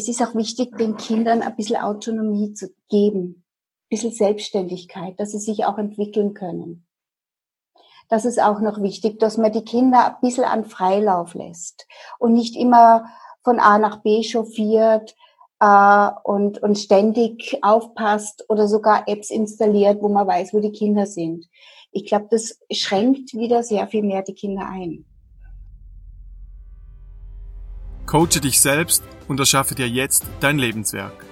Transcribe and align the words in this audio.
es 0.00 0.08
ist 0.08 0.22
auch 0.22 0.34
wichtig, 0.34 0.78
den 0.78 0.96
Kindern 0.96 1.42
ein 1.42 1.56
bisschen 1.56 1.76
Autonomie 1.76 2.54
zu 2.54 2.68
geben, 2.88 3.44
ein 3.44 3.88
bisschen 3.90 4.12
Selbstständigkeit, 4.12 5.20
dass 5.20 5.32
sie 5.32 5.38
sich 5.38 5.66
auch 5.66 5.76
entwickeln 5.76 6.32
können. 6.32 6.86
Das 8.08 8.24
ist 8.24 8.40
auch 8.40 8.60
noch 8.60 8.80
wichtig, 8.80 9.18
dass 9.20 9.36
man 9.36 9.52
die 9.52 9.64
Kinder 9.64 10.06
ein 10.06 10.20
bisschen 10.22 10.44
an 10.44 10.64
Freilauf 10.64 11.34
lässt 11.34 11.86
und 12.18 12.32
nicht 12.32 12.56
immer 12.56 13.04
von 13.44 13.60
A 13.60 13.78
nach 13.78 14.02
B 14.02 14.22
chauffiert 14.22 15.14
äh, 15.60 16.10
und, 16.24 16.62
und 16.62 16.78
ständig 16.78 17.58
aufpasst 17.60 18.46
oder 18.48 18.68
sogar 18.68 19.06
Apps 19.06 19.28
installiert, 19.30 20.00
wo 20.00 20.08
man 20.08 20.26
weiß, 20.26 20.54
wo 20.54 20.60
die 20.60 20.72
Kinder 20.72 21.04
sind. 21.04 21.46
Ich 21.92 22.06
glaube, 22.06 22.28
das 22.30 22.58
schränkt 22.72 23.34
wieder 23.34 23.62
sehr 23.62 23.86
viel 23.86 24.02
mehr 24.02 24.22
die 24.22 24.34
Kinder 24.34 24.66
ein. 24.66 25.04
Coache 28.10 28.40
dich 28.40 28.60
selbst 28.60 29.04
und 29.28 29.38
erschaffe 29.38 29.76
dir 29.76 29.88
jetzt 29.88 30.26
dein 30.40 30.58
Lebenswerk. 30.58 31.24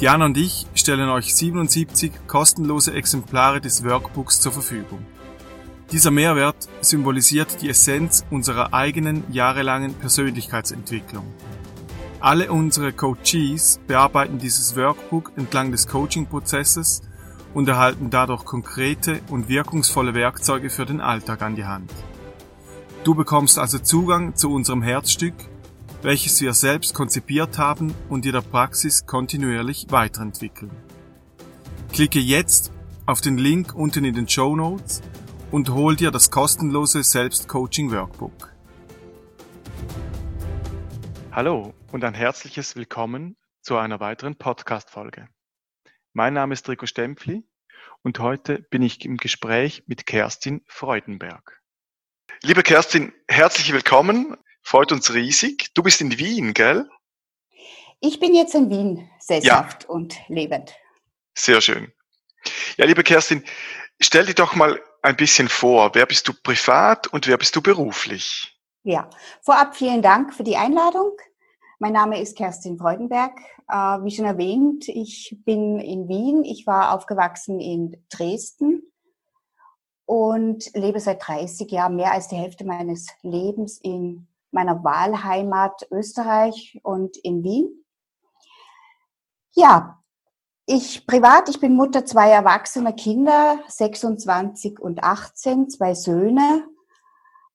Diana 0.00 0.24
und 0.24 0.36
ich 0.36 0.66
stellen 0.74 1.08
euch 1.08 1.32
77 1.36 2.10
kostenlose 2.26 2.92
Exemplare 2.94 3.60
des 3.60 3.84
Workbooks 3.84 4.40
zur 4.40 4.50
Verfügung. 4.50 5.06
Dieser 5.92 6.10
Mehrwert 6.10 6.68
symbolisiert 6.80 7.62
die 7.62 7.68
Essenz 7.68 8.24
unserer 8.28 8.74
eigenen 8.74 9.22
jahrelangen 9.32 9.94
Persönlichkeitsentwicklung. 9.94 11.32
Alle 12.18 12.50
unsere 12.50 12.92
Coaches 12.92 13.78
bearbeiten 13.86 14.40
dieses 14.40 14.74
Workbook 14.74 15.30
entlang 15.36 15.70
des 15.70 15.86
Coaching-Prozesses 15.86 17.02
und 17.54 17.68
erhalten 17.68 18.10
dadurch 18.10 18.44
konkrete 18.44 19.20
und 19.30 19.48
wirkungsvolle 19.48 20.12
Werkzeuge 20.14 20.70
für 20.70 20.86
den 20.86 21.00
Alltag 21.00 21.40
an 21.42 21.54
die 21.54 21.66
Hand. 21.66 21.92
Du 23.04 23.14
bekommst 23.14 23.60
also 23.60 23.78
Zugang 23.78 24.34
zu 24.34 24.50
unserem 24.50 24.82
Herzstück, 24.82 25.34
welches 26.02 26.40
wir 26.40 26.54
selbst 26.54 26.94
konzipiert 26.94 27.58
haben 27.58 27.94
und 28.08 28.24
in 28.24 28.32
der 28.32 28.40
Praxis 28.40 29.04
kontinuierlich 29.06 29.86
weiterentwickeln. 29.90 30.70
Klicke 31.92 32.20
jetzt 32.20 32.72
auf 33.06 33.20
den 33.20 33.36
Link 33.36 33.74
unten 33.74 34.04
in 34.04 34.14
den 34.14 34.28
Show 34.28 34.54
Notes 34.54 35.02
und 35.50 35.70
hol 35.70 35.96
dir 35.96 36.10
das 36.10 36.30
kostenlose 36.30 37.02
Selbstcoaching 37.02 37.90
Workbook. 37.90 38.52
Hallo 41.32 41.74
und 41.90 42.04
ein 42.04 42.14
herzliches 42.14 42.76
Willkommen 42.76 43.36
zu 43.60 43.76
einer 43.76 43.98
weiteren 43.98 44.36
Podcast-Folge. 44.36 45.28
Mein 46.12 46.34
Name 46.34 46.52
ist 46.52 46.68
Rico 46.68 46.86
Stempfli 46.86 47.44
und 48.02 48.20
heute 48.20 48.60
bin 48.70 48.82
ich 48.82 49.04
im 49.04 49.16
Gespräch 49.16 49.82
mit 49.86 50.06
Kerstin 50.06 50.62
Freudenberg. 50.66 51.60
Liebe 52.42 52.62
Kerstin, 52.62 53.12
herzlich 53.26 53.72
willkommen. 53.72 54.36
Freut 54.68 54.92
uns 54.92 55.14
riesig. 55.14 55.70
Du 55.72 55.82
bist 55.82 56.02
in 56.02 56.18
Wien, 56.18 56.52
gell? 56.52 56.90
Ich 58.00 58.20
bin 58.20 58.34
jetzt 58.34 58.54
in 58.54 58.68
Wien 58.68 59.08
sesshaft 59.18 59.84
ja. 59.84 59.88
und 59.88 60.18
lebend. 60.28 60.74
Sehr 61.32 61.62
schön. 61.62 61.90
Ja, 62.76 62.84
liebe 62.84 63.02
Kerstin, 63.02 63.42
stell 63.98 64.26
dir 64.26 64.34
doch 64.34 64.54
mal 64.54 64.78
ein 65.00 65.16
bisschen 65.16 65.48
vor. 65.48 65.94
Wer 65.94 66.04
bist 66.04 66.28
du 66.28 66.34
privat 66.34 67.06
und 67.06 67.26
wer 67.26 67.38
bist 67.38 67.56
du 67.56 67.62
beruflich? 67.62 68.60
Ja, 68.82 69.08
vorab 69.40 69.74
vielen 69.74 70.02
Dank 70.02 70.34
für 70.34 70.44
die 70.44 70.58
Einladung. 70.58 71.12
Mein 71.78 71.94
Name 71.94 72.20
ist 72.20 72.36
Kerstin 72.36 72.76
Freudenberg. 72.76 73.40
Äh, 73.70 74.04
wie 74.04 74.14
schon 74.14 74.26
erwähnt, 74.26 74.86
ich 74.86 75.34
bin 75.46 75.80
in 75.80 76.08
Wien. 76.08 76.44
Ich 76.44 76.66
war 76.66 76.94
aufgewachsen 76.94 77.58
in 77.58 77.96
Dresden 78.10 78.82
und 80.04 80.70
lebe 80.74 81.00
seit 81.00 81.26
30 81.26 81.70
Jahren, 81.70 81.96
mehr 81.96 82.12
als 82.12 82.28
die 82.28 82.36
Hälfte 82.36 82.66
meines 82.66 83.06
Lebens 83.22 83.80
in 83.82 84.28
meiner 84.50 84.82
Wahlheimat 84.84 85.86
Österreich 85.90 86.80
und 86.82 87.16
in 87.18 87.42
Wien. 87.42 87.84
Ja, 89.52 89.98
ich 90.66 91.06
privat, 91.06 91.48
ich 91.48 91.60
bin 91.60 91.76
Mutter 91.76 92.04
zwei 92.04 92.30
erwachsener 92.30 92.92
Kinder, 92.92 93.58
26 93.68 94.78
und 94.78 95.02
18, 95.02 95.70
zwei 95.70 95.94
Söhne. 95.94 96.68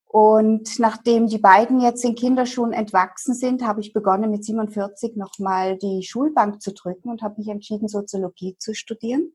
Und 0.06 0.80
nachdem 0.80 1.28
die 1.28 1.38
beiden 1.38 1.80
jetzt 1.80 2.04
in 2.04 2.16
Kinderschuhen 2.16 2.74
entwachsen 2.74 3.34
sind, 3.34 3.66
habe 3.66 3.82
ich 3.82 3.94
begonnen 3.94 4.32
mit 4.32 4.44
47 4.44 5.16
nochmal 5.16 5.78
die 5.78 6.04
Schulbank 6.04 6.62
zu 6.62 6.74
drücken 6.74 7.10
und 7.10 7.22
habe 7.22 7.36
mich 7.38 7.48
entschieden, 7.50 7.88
Soziologie 7.88 8.56
zu 8.58 8.74
studieren. 8.74 9.34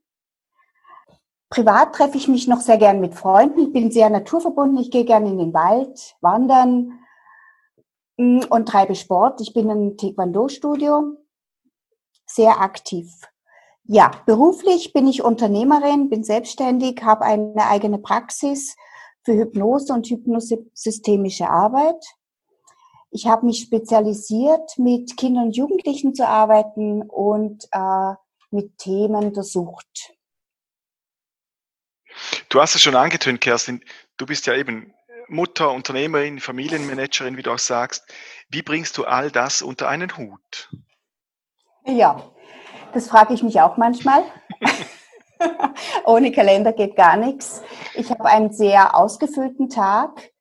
Privat 1.49 1.95
treffe 1.95 2.17
ich 2.17 2.27
mich 2.27 2.47
noch 2.47 2.61
sehr 2.61 2.77
gern 2.77 2.99
mit 2.99 3.15
Freunden. 3.15 3.59
Ich 3.59 3.73
bin 3.73 3.91
sehr 3.91 4.09
naturverbunden. 4.09 4.77
Ich 4.77 4.91
gehe 4.91 5.05
gerne 5.05 5.29
in 5.29 5.37
den 5.37 5.53
Wald, 5.53 6.15
wandern 6.21 6.98
und 8.19 8.67
treibe 8.67 8.95
Sport. 8.95 9.39
Ich 9.39 9.53
bin 9.53 9.69
im 9.69 9.95
Taekwondo-Studio, 9.95 11.15
sehr 12.25 12.59
aktiv. 12.59 13.07
Ja, 13.85 14.11
beruflich 14.25 14.91
bin 14.91 15.07
ich 15.07 15.23
Unternehmerin, 15.23 16.09
bin 16.09 16.23
selbstständig, 16.23 17.01
habe 17.01 17.23
eine 17.23 17.67
eigene 17.67 17.97
Praxis 17.97 18.75
für 19.23 19.33
Hypnose 19.33 19.93
und 19.93 20.07
hypnosystemische 20.07 21.49
Arbeit. 21.49 22.03
Ich 23.09 23.25
habe 23.25 23.45
mich 23.45 23.61
spezialisiert, 23.61 24.77
mit 24.77 25.15
Kindern 25.17 25.45
und 25.45 25.55
Jugendlichen 25.55 26.13
zu 26.13 26.27
arbeiten 26.27 27.01
und 27.03 27.67
äh, 27.71 28.13
mit 28.51 28.77
Themen 28.77 29.33
der 29.33 29.43
Sucht. 29.43 30.13
Du 32.49 32.59
hast 32.59 32.75
es 32.75 32.81
schon 32.81 32.95
angetönt, 32.95 33.39
Kerstin. 33.39 33.83
Du 34.17 34.25
bist 34.25 34.45
ja 34.45 34.55
eben 34.55 34.93
Mutter, 35.29 35.71
Unternehmerin, 35.71 36.39
Familienmanagerin, 36.39 37.37
wie 37.37 37.43
du 37.43 37.51
auch 37.51 37.59
sagst. 37.59 38.05
Wie 38.49 38.61
bringst 38.61 38.97
du 38.97 39.05
all 39.05 39.31
das 39.31 39.61
unter 39.61 39.87
einen 39.87 40.17
Hut? 40.17 40.69
Ja, 41.85 42.23
das 42.93 43.07
frage 43.07 43.33
ich 43.33 43.43
mich 43.43 43.61
auch 43.61 43.77
manchmal. 43.77 44.23
Ohne 46.05 46.31
Kalender 46.31 46.73
geht 46.73 46.95
gar 46.95 47.17
nichts. 47.17 47.61
Ich 47.95 48.09
habe 48.09 48.25
einen 48.25 48.51
sehr 48.51 48.95
ausgefüllten 48.95 49.69
Tag, 49.69 50.31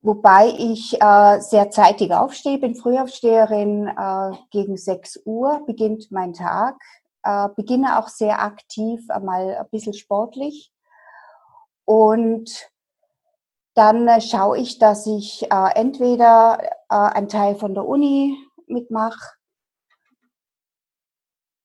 wobei 0.00 0.48
ich 0.56 1.00
äh, 1.00 1.40
sehr 1.40 1.70
zeitig 1.70 2.12
aufstehe, 2.12 2.58
bin 2.58 2.74
Frühaufsteherin. 2.74 3.88
Äh, 3.88 4.36
gegen 4.50 4.76
6 4.76 5.22
Uhr 5.24 5.64
beginnt 5.66 6.10
mein 6.10 6.32
Tag. 6.32 6.76
Äh, 7.22 7.48
beginne 7.56 7.98
auch 7.98 8.08
sehr 8.08 8.40
aktiv, 8.40 9.04
einmal 9.10 9.56
ein 9.56 9.68
bisschen 9.70 9.94
sportlich. 9.94 10.72
Und 11.84 12.70
dann 13.78 14.08
äh, 14.08 14.20
schaue 14.20 14.58
ich, 14.58 14.80
dass 14.80 15.06
ich 15.06 15.44
äh, 15.52 15.70
entweder 15.76 16.58
äh, 16.90 16.94
einen 16.96 17.28
Teil 17.28 17.54
von 17.54 17.74
der 17.74 17.86
Uni 17.86 18.36
mitmache 18.66 19.36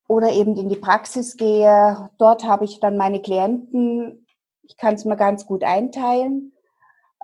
oder 0.07 0.31
eben 0.31 0.56
in 0.56 0.69
die 0.69 0.75
Praxis 0.75 1.38
gehe. 1.38 2.12
Dort 2.19 2.44
habe 2.44 2.66
ich 2.66 2.79
dann 2.79 2.97
meine 2.97 3.19
Klienten. 3.19 4.28
Ich 4.62 4.78
kann 4.78 4.94
es 4.94 5.06
mir 5.06 5.18
ganz 5.18 5.47
gut 5.47 5.63
einteilen. 5.63 6.53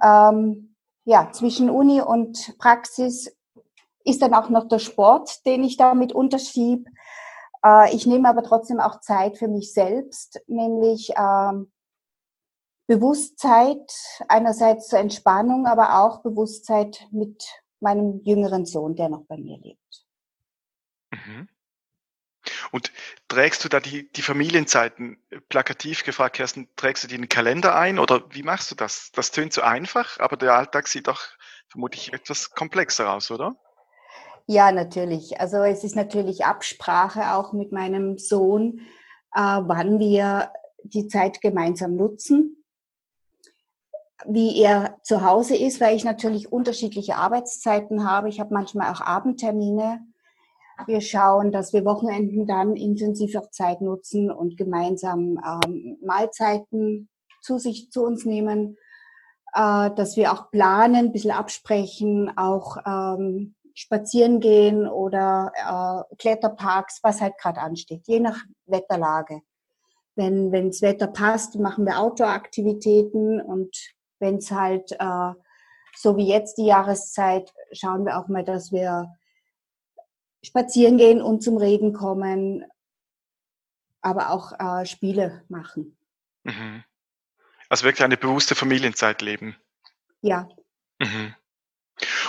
Ähm, 0.03 0.75
ja, 1.05 1.31
zwischen 1.31 1.69
Uni 1.69 2.01
und 2.01 2.57
Praxis 2.57 3.37
ist 4.03 4.23
dann 4.23 4.33
auch 4.33 4.49
noch 4.49 4.67
der 4.67 4.79
Sport, 4.79 5.45
den 5.45 5.63
ich 5.63 5.77
damit 5.77 6.13
unterschieb. 6.13 6.89
Äh, 7.63 7.95
ich 7.95 8.07
nehme 8.07 8.27
aber 8.27 8.41
trotzdem 8.41 8.79
auch 8.79 9.01
Zeit 9.01 9.37
für 9.37 9.47
mich 9.49 9.71
selbst, 9.71 10.41
nämlich 10.47 11.11
ähm, 11.15 11.71
Bewusstheit 12.89 13.93
einerseits 14.27 14.87
zur 14.87 14.97
Entspannung, 14.97 15.67
aber 15.67 15.99
auch 15.99 16.23
Bewusstheit 16.23 17.05
mit 17.11 17.45
meinem 17.79 18.19
jüngeren 18.23 18.65
Sohn, 18.65 18.95
der 18.95 19.09
noch 19.09 19.25
bei 19.27 19.37
mir 19.37 19.59
lebt. 19.59 20.07
Mhm. 21.11 21.47
Und 22.71 22.91
trägst 23.27 23.63
du 23.63 23.69
da 23.69 23.79
die, 23.79 24.11
die 24.11 24.23
Familienzeiten, 24.23 25.21
plakativ 25.49 26.03
gefragt, 26.03 26.37
Kerstin, 26.37 26.67
trägst 26.77 27.03
du 27.03 27.07
die 27.07 27.13
in 27.13 27.21
den 27.21 27.29
Kalender 27.29 27.75
ein 27.75 27.99
oder 27.99 28.23
wie 28.31 28.41
machst 28.41 28.71
du 28.71 28.75
das? 28.75 29.11
Das 29.11 29.29
tönt 29.29 29.53
so 29.53 29.61
einfach, 29.61 30.19
aber 30.19 30.35
der 30.35 30.55
Alltag 30.55 30.87
sieht 30.87 31.05
doch 31.05 31.21
vermutlich 31.67 32.11
etwas 32.11 32.49
komplexer 32.49 33.13
aus, 33.13 33.29
oder? 33.29 33.55
Ja, 34.47 34.71
natürlich. 34.71 35.39
Also 35.39 35.57
es 35.57 35.83
ist 35.83 35.95
natürlich 35.95 36.43
Absprache 36.43 37.35
auch 37.35 37.53
mit 37.53 37.71
meinem 37.71 38.17
Sohn, 38.17 38.79
äh, 39.35 39.41
wann 39.41 39.99
wir 39.99 40.51
die 40.81 41.07
Zeit 41.07 41.39
gemeinsam 41.41 41.95
nutzen 41.95 42.55
wie 44.27 44.61
er 44.61 44.97
zu 45.03 45.23
Hause 45.23 45.55
ist, 45.55 45.79
weil 45.79 45.95
ich 45.95 46.03
natürlich 46.03 46.51
unterschiedliche 46.51 47.15
Arbeitszeiten 47.15 48.09
habe. 48.09 48.29
Ich 48.29 48.39
habe 48.39 48.53
manchmal 48.53 48.91
auch 48.91 49.01
Abendtermine 49.01 50.01
wir 50.87 51.01
schauen, 51.01 51.51
dass 51.51 51.73
wir 51.73 51.85
Wochenenden 51.85 52.47
dann 52.47 52.75
intensiv 52.75 53.35
auch 53.35 53.49
Zeit 53.49 53.81
nutzen 53.81 54.31
und 54.31 54.57
gemeinsam 54.57 55.39
ähm, 55.45 55.97
Mahlzeiten 56.01 57.09
zu 57.41 57.57
sich 57.57 57.91
zu 57.91 58.03
uns 58.03 58.25
nehmen, 58.25 58.77
äh, 59.53 59.91
dass 59.91 60.15
wir 60.17 60.31
auch 60.31 60.51
planen, 60.51 61.07
ein 61.07 61.11
bisschen 61.11 61.31
absprechen, 61.31 62.31
auch 62.37 62.77
ähm, 62.85 63.55
spazieren 63.73 64.39
gehen 64.39 64.87
oder 64.87 65.51
äh, 65.55 66.15
Kletterparks, 66.17 66.99
was 67.03 67.21
halt 67.21 67.37
gerade 67.37 67.61
ansteht, 67.61 68.07
je 68.07 68.19
nach 68.19 68.39
Wetterlage. 68.65 69.41
Wenn 70.15 70.51
wenns 70.51 70.81
Wetter 70.81 71.07
passt, 71.07 71.57
machen 71.59 71.85
wir 71.85 71.99
Outdoor-Aktivitäten 71.99 73.39
und 73.39 73.73
wenn 74.19 74.37
es 74.37 74.51
halt 74.51 74.91
äh, 74.93 75.33
so 75.95 76.17
wie 76.17 76.27
jetzt 76.27 76.57
die 76.57 76.65
Jahreszeit, 76.65 77.53
schauen 77.71 78.05
wir 78.05 78.17
auch 78.17 78.27
mal, 78.27 78.43
dass 78.43 78.71
wir 78.71 79.13
spazieren 80.43 80.97
gehen 80.97 81.21
und 81.21 81.43
zum 81.43 81.57
Reden 81.57 81.93
kommen, 81.93 82.63
aber 84.01 84.31
auch 84.31 84.53
äh, 84.59 84.85
Spiele 84.85 85.43
machen. 85.49 85.97
Mhm. 86.43 86.83
Also 87.67 87.83
wirklich 87.83 88.03
eine 88.03 88.17
bewusste 88.17 88.55
Familienzeit 88.55 89.21
leben. 89.21 89.55
Ja. 90.21 90.47
Mhm. 90.99 91.35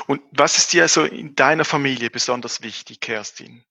Und 0.07 0.23
was 0.33 0.59
ist 0.59 0.73
dir 0.73 0.83
also 0.83 1.05
in 1.05 1.37
deiner 1.37 1.65
Familie 1.65 2.11
besonders 2.11 2.63
wichtig, 2.63 3.01
Kerstin? 3.01 3.65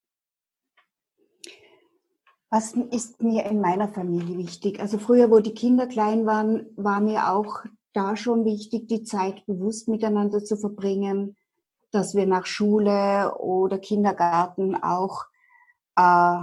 Was 2.49 2.73
ist 2.73 3.21
mir 3.21 3.45
in 3.45 3.61
meiner 3.61 3.89
Familie 3.89 4.37
wichtig? 4.37 4.79
Also 4.79 4.97
früher, 4.97 5.29
wo 5.29 5.39
die 5.39 5.53
Kinder 5.53 5.87
klein 5.87 6.25
waren, 6.25 6.65
war 6.77 6.99
mir 6.99 7.29
auch 7.29 7.63
da 7.99 8.15
schon 8.15 8.45
wichtig, 8.45 8.87
die 8.87 9.03
Zeit 9.03 9.45
bewusst 9.45 9.89
miteinander 9.89 10.41
zu 10.43 10.55
verbringen, 10.55 11.35
dass 11.91 12.15
wir 12.15 12.25
nach 12.25 12.45
Schule 12.45 13.35
oder 13.37 13.77
Kindergarten 13.77 14.81
auch 14.81 15.25
äh, 15.97 16.39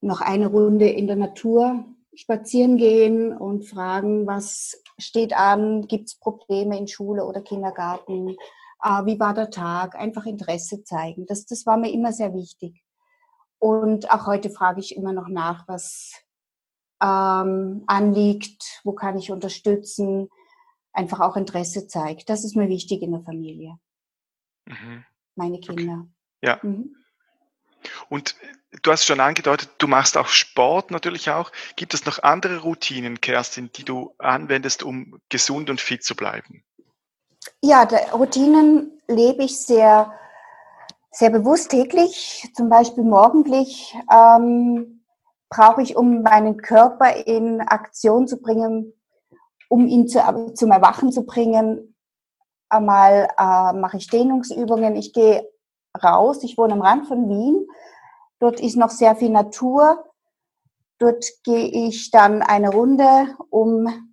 noch 0.00 0.20
eine 0.20 0.48
Runde 0.48 0.88
in 0.88 1.06
der 1.06 1.16
Natur 1.16 1.84
spazieren 2.14 2.76
gehen 2.76 3.32
und 3.32 3.64
fragen, 3.64 4.26
was 4.26 4.82
steht 4.98 5.32
an, 5.32 5.86
gibt 5.86 6.08
es 6.08 6.18
Probleme 6.18 6.76
in 6.76 6.86
Schule 6.86 7.24
oder 7.24 7.40
Kindergarten, 7.40 8.36
äh, 8.82 9.06
wie 9.06 9.18
war 9.18 9.32
der 9.32 9.50
Tag, 9.50 9.94
einfach 9.94 10.26
Interesse 10.26 10.84
zeigen. 10.84 11.24
Das, 11.26 11.46
das 11.46 11.64
war 11.64 11.78
mir 11.78 11.92
immer 11.92 12.12
sehr 12.12 12.34
wichtig. 12.34 12.84
Und 13.58 14.10
auch 14.10 14.26
heute 14.26 14.50
frage 14.50 14.80
ich 14.80 14.94
immer 14.94 15.14
noch 15.14 15.28
nach, 15.28 15.66
was 15.66 16.12
ähm, 17.02 17.84
anliegt, 17.86 18.82
wo 18.84 18.92
kann 18.92 19.16
ich 19.16 19.30
unterstützen, 19.30 20.28
einfach 20.98 21.20
auch 21.20 21.36
Interesse 21.36 21.86
zeigt. 21.86 22.28
Das 22.28 22.44
ist 22.44 22.56
mir 22.56 22.68
wichtig 22.68 23.02
in 23.02 23.12
der 23.12 23.22
Familie. 23.22 23.78
Mhm. 24.66 25.04
Meine 25.36 25.60
Kinder. 25.60 26.04
Okay. 26.04 26.10
Ja. 26.42 26.58
Mhm. 26.62 26.96
Und 28.08 28.34
du 28.82 28.90
hast 28.90 29.04
schon 29.04 29.20
angedeutet, 29.20 29.70
du 29.78 29.86
machst 29.86 30.16
auch 30.16 30.26
Sport 30.26 30.90
natürlich 30.90 31.30
auch. 31.30 31.52
Gibt 31.76 31.94
es 31.94 32.04
noch 32.04 32.22
andere 32.22 32.58
Routinen, 32.58 33.20
Kerstin, 33.20 33.70
die 33.76 33.84
du 33.84 34.14
anwendest, 34.18 34.82
um 34.82 35.20
gesund 35.28 35.70
und 35.70 35.80
fit 35.80 36.02
zu 36.02 36.16
bleiben? 36.16 36.64
Ja, 37.62 37.82
Routinen 38.12 39.00
lebe 39.06 39.44
ich 39.44 39.60
sehr, 39.60 40.12
sehr 41.12 41.30
bewusst 41.30 41.70
täglich. 41.70 42.50
Zum 42.54 42.68
Beispiel 42.68 43.04
morgendlich 43.04 43.94
ähm, 44.12 45.04
brauche 45.48 45.82
ich, 45.82 45.96
um 45.96 46.22
meinen 46.22 46.56
Körper 46.58 47.14
in 47.26 47.60
Aktion 47.60 48.26
zu 48.26 48.40
bringen, 48.40 48.92
um 49.68 49.86
ihn 49.86 50.08
zu, 50.08 50.20
zum 50.54 50.70
Erwachen 50.70 51.12
zu 51.12 51.24
bringen, 51.24 51.94
einmal 52.68 53.28
äh, 53.38 53.72
mache 53.78 53.98
ich 53.98 54.08
Dehnungsübungen. 54.08 54.96
Ich 54.96 55.12
gehe 55.12 55.48
raus. 56.02 56.42
Ich 56.42 56.58
wohne 56.58 56.74
am 56.74 56.82
Rand 56.82 57.06
von 57.06 57.28
Wien. 57.28 57.66
Dort 58.40 58.60
ist 58.60 58.76
noch 58.76 58.90
sehr 58.90 59.16
viel 59.16 59.30
Natur. 59.30 60.04
Dort 60.98 61.24
gehe 61.44 61.88
ich 61.88 62.10
dann 62.10 62.42
eine 62.42 62.70
Runde, 62.70 63.36
um 63.50 64.12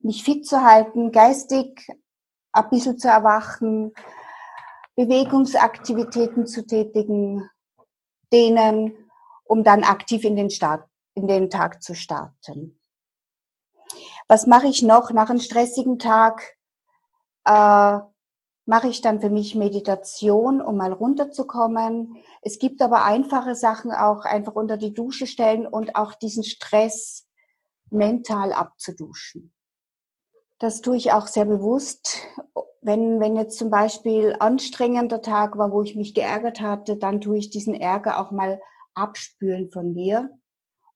mich 0.00 0.24
fit 0.24 0.46
zu 0.46 0.62
halten, 0.62 1.12
geistig 1.12 1.88
ein 2.52 2.70
bisschen 2.70 2.98
zu 2.98 3.08
erwachen, 3.08 3.92
Bewegungsaktivitäten 4.96 6.46
zu 6.46 6.66
tätigen, 6.66 7.48
dehnen, 8.32 8.94
um 9.44 9.64
dann 9.64 9.84
aktiv 9.84 10.24
in 10.24 10.36
den, 10.36 10.50
Start, 10.50 10.88
in 11.14 11.26
den 11.26 11.50
Tag 11.50 11.82
zu 11.82 11.94
starten. 11.94 12.79
Was 14.30 14.46
mache 14.46 14.68
ich 14.68 14.84
noch 14.84 15.10
nach 15.10 15.28
einem 15.28 15.40
stressigen 15.40 15.98
Tag? 15.98 16.56
Äh, 17.44 17.98
mache 18.64 18.86
ich 18.86 19.00
dann 19.00 19.20
für 19.20 19.28
mich 19.28 19.56
Meditation, 19.56 20.62
um 20.62 20.76
mal 20.76 20.92
runterzukommen. 20.92 22.16
Es 22.40 22.60
gibt 22.60 22.80
aber 22.80 23.04
einfache 23.04 23.56
Sachen 23.56 23.90
auch 23.90 24.24
einfach 24.24 24.54
unter 24.54 24.76
die 24.76 24.94
Dusche 24.94 25.26
stellen 25.26 25.66
und 25.66 25.96
auch 25.96 26.14
diesen 26.14 26.44
Stress 26.44 27.26
mental 27.90 28.52
abzuduschen. 28.52 29.52
Das 30.60 30.80
tue 30.80 30.96
ich 30.96 31.10
auch 31.10 31.26
sehr 31.26 31.46
bewusst. 31.46 32.18
Wenn, 32.82 33.18
wenn 33.18 33.34
jetzt 33.34 33.58
zum 33.58 33.68
Beispiel 33.68 34.36
anstrengender 34.38 35.22
Tag 35.22 35.58
war, 35.58 35.72
wo 35.72 35.82
ich 35.82 35.96
mich 35.96 36.14
geärgert 36.14 36.60
hatte, 36.60 36.96
dann 36.96 37.20
tue 37.20 37.38
ich 37.38 37.50
diesen 37.50 37.74
Ärger 37.74 38.20
auch 38.20 38.30
mal 38.30 38.60
abspülen 38.94 39.72
von 39.72 39.92
mir, 39.92 40.30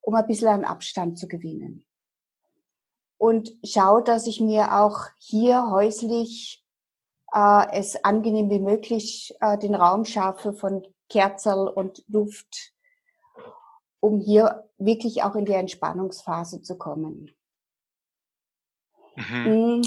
um 0.02 0.14
ein 0.14 0.26
bisschen 0.28 0.50
an 0.50 0.64
Abstand 0.64 1.18
zu 1.18 1.26
gewinnen. 1.26 1.83
Und 3.24 3.56
schaue, 3.64 4.02
dass 4.02 4.26
ich 4.26 4.42
mir 4.42 4.74
auch 4.74 5.06
hier 5.16 5.70
häuslich 5.70 6.62
äh, 7.32 7.66
es 7.72 8.04
angenehm 8.04 8.50
wie 8.50 8.58
möglich 8.58 9.34
äh, 9.40 9.56
den 9.56 9.74
Raum 9.74 10.04
schaffe 10.04 10.52
von 10.52 10.86
Kerzel 11.08 11.68
und 11.68 12.04
Duft, 12.06 12.74
um 14.00 14.20
hier 14.20 14.68
wirklich 14.76 15.22
auch 15.22 15.36
in 15.36 15.46
die 15.46 15.54
Entspannungsphase 15.54 16.60
zu 16.60 16.76
kommen. 16.76 17.34
Mhm. 19.16 19.78
Mm. 19.78 19.82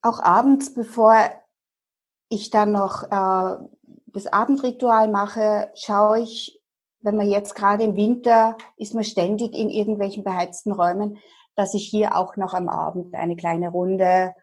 Auch 0.00 0.20
abends, 0.20 0.72
bevor 0.72 1.30
ich 2.30 2.48
dann 2.48 2.72
noch 2.72 3.02
äh, 3.02 3.68
das 4.06 4.26
Abendritual 4.28 5.08
mache, 5.08 5.70
schaue 5.74 6.20
ich, 6.20 6.57
wenn 7.08 7.16
man 7.16 7.30
jetzt 7.30 7.54
gerade 7.54 7.84
im 7.84 7.96
Winter 7.96 8.58
ist 8.76 8.92
man 8.92 9.02
ständig 9.02 9.54
in 9.54 9.70
irgendwelchen 9.70 10.24
beheizten 10.24 10.72
Räumen, 10.72 11.18
dass 11.56 11.72
ich 11.72 11.88
hier 11.88 12.14
auch 12.14 12.36
noch 12.36 12.52
am 12.52 12.68
Abend 12.68 13.14
eine 13.14 13.34
kleine 13.34 13.70
Runde 13.70 14.34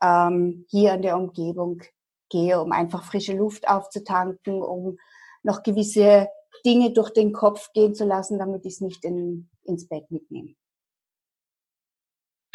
ähm, 0.00 0.64
hier 0.70 0.94
in 0.94 1.02
der 1.02 1.18
Umgebung 1.18 1.82
gehe, 2.30 2.62
um 2.62 2.72
einfach 2.72 3.04
frische 3.04 3.34
Luft 3.34 3.68
aufzutanken, 3.68 4.62
um 4.62 4.96
noch 5.42 5.62
gewisse 5.62 6.28
Dinge 6.64 6.94
durch 6.94 7.10
den 7.10 7.34
Kopf 7.34 7.72
gehen 7.74 7.94
zu 7.94 8.06
lassen, 8.06 8.38
damit 8.38 8.64
ich 8.64 8.74
es 8.74 8.80
nicht 8.80 9.04
in, 9.04 9.50
ins 9.64 9.86
Bett 9.86 10.10
mitnehme. 10.10 10.54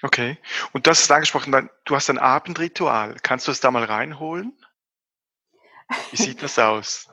Okay. 0.01 0.39
Und 0.73 0.87
das 0.87 1.01
ist 1.01 1.11
angesprochen, 1.11 1.69
du 1.85 1.95
hast 1.95 2.09
ein 2.09 2.17
Abendritual. 2.17 3.17
Kannst 3.21 3.47
du 3.47 3.51
es 3.51 3.59
da 3.59 3.69
mal 3.69 3.83
reinholen? 3.83 4.57
Wie 6.09 6.17
sieht 6.17 6.41
das 6.41 6.57
aus? 6.57 7.12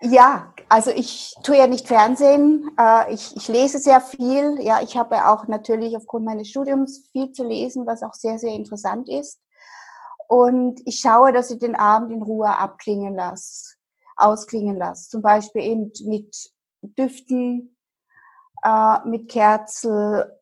Ja, 0.00 0.52
also 0.68 0.90
ich 0.90 1.34
tue 1.42 1.56
ja 1.56 1.66
nicht 1.66 1.88
Fernsehen. 1.88 2.70
Äh, 2.78 3.12
ich, 3.12 3.36
ich 3.36 3.48
lese 3.48 3.78
sehr 3.78 4.00
viel. 4.00 4.60
Ja, 4.60 4.80
ich 4.80 4.96
habe 4.96 5.26
auch 5.28 5.48
natürlich 5.48 5.96
aufgrund 5.96 6.24
meines 6.24 6.48
Studiums 6.48 7.08
viel 7.10 7.32
zu 7.32 7.44
lesen, 7.44 7.86
was 7.86 8.02
auch 8.02 8.14
sehr, 8.14 8.38
sehr 8.38 8.52
interessant 8.52 9.08
ist. 9.08 9.40
Und 10.28 10.80
ich 10.86 11.00
schaue, 11.00 11.32
dass 11.32 11.50
ich 11.50 11.58
den 11.58 11.74
Abend 11.74 12.12
in 12.12 12.22
Ruhe 12.22 12.48
abklingen 12.48 13.14
lasse, 13.14 13.74
ausklingen 14.16 14.76
lasse. 14.76 15.08
Zum 15.08 15.22
Beispiel 15.22 15.62
eben 15.62 15.92
mit 16.04 16.52
Düften, 16.82 17.76
äh, 18.62 18.98
mit 19.04 19.28
Kerzel 19.28 20.38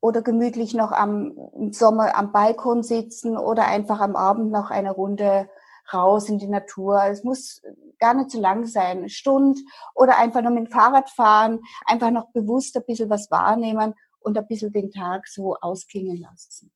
oder 0.00 0.22
gemütlich 0.22 0.74
noch 0.74 0.92
am 0.92 1.36
im 1.54 1.72
Sommer 1.72 2.16
am 2.16 2.32
Balkon 2.32 2.82
sitzen 2.82 3.36
oder 3.36 3.66
einfach 3.66 4.00
am 4.00 4.16
Abend 4.16 4.52
noch 4.52 4.70
eine 4.70 4.92
Runde 4.92 5.50
raus 5.92 6.28
in 6.28 6.38
die 6.38 6.48
Natur. 6.48 7.02
Es 7.04 7.24
muss 7.24 7.62
gar 7.98 8.14
nicht 8.14 8.30
zu 8.30 8.40
lang 8.40 8.66
sein, 8.66 8.98
eine 8.98 9.08
Stunde 9.08 9.60
oder 9.94 10.18
einfach 10.18 10.42
noch 10.42 10.50
mit 10.50 10.66
dem 10.66 10.70
Fahrrad 10.70 11.10
fahren, 11.10 11.60
einfach 11.86 12.10
noch 12.10 12.30
bewusst 12.32 12.76
ein 12.76 12.84
bisschen 12.86 13.10
was 13.10 13.30
wahrnehmen 13.30 13.94
und 14.20 14.38
ein 14.38 14.46
bisschen 14.46 14.72
den 14.72 14.90
Tag 14.90 15.26
so 15.28 15.56
ausklingen 15.56 16.18
lassen. 16.18 16.72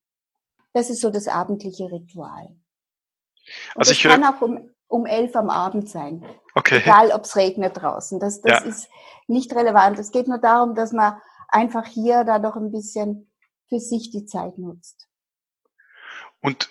Das 0.73 0.91
ist 0.91 1.01
so 1.01 1.11
das 1.11 1.29
abendliche 1.29 1.91
Ritual. 1.91 2.47
Und 3.75 3.81
also 3.81 3.93
ich 3.93 4.03
kann 4.03 4.25
auch 4.25 4.41
um, 4.41 4.71
um 4.89 5.07
elf 5.07 5.37
am 5.37 5.51
Abend 5.51 5.89
sein. 5.89 6.25
Okay. 6.55 6.79
Egal, 6.79 7.11
ob 7.13 7.25
es 7.25 7.37
regnet 7.37 7.77
draußen. 7.77 8.21
Das, 8.21 8.41
das 8.41 8.61
ja. 8.61 8.67
ist 8.67 8.89
nicht 9.27 9.55
relevant. 9.55 9.99
Es 9.99 10.13
geht 10.13 10.29
nur 10.29 10.39
darum, 10.39 10.75
dass 10.75 10.93
man 10.93 11.21
einfach 11.49 11.87
hier 11.87 12.25
da 12.25 12.39
doch 12.39 12.57
ein 12.57 12.71
bisschen 12.71 13.31
für 13.69 13.81
sich 13.81 14.11
die 14.11 14.27
Zeit 14.27 14.59
nutzt. 14.59 15.09
Und 16.41 16.71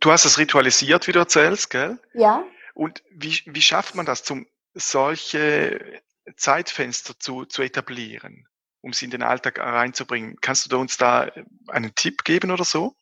du 0.00 0.10
hast 0.10 0.24
es 0.24 0.38
ritualisiert, 0.38 1.06
wie 1.06 1.12
du 1.12 1.18
erzählst, 1.18 1.70
gell? 1.70 1.98
Ja. 2.14 2.44
Und 2.74 3.02
wie, 3.10 3.40
wie 3.46 3.62
schafft 3.62 3.94
man 3.94 4.06
das, 4.06 4.24
zum 4.24 4.46
solche 4.74 6.02
Zeitfenster 6.36 7.18
zu, 7.18 7.44
zu 7.44 7.62
etablieren, 7.62 8.46
um 8.80 8.92
sie 8.92 9.04
in 9.04 9.10
den 9.10 9.22
Alltag 9.22 9.58
reinzubringen? 9.58 10.38
Kannst 10.40 10.72
du 10.72 10.78
uns 10.78 10.96
da 10.96 11.30
einen 11.68 11.94
Tipp 11.94 12.24
geben 12.24 12.50
oder 12.50 12.64
so? 12.64 12.94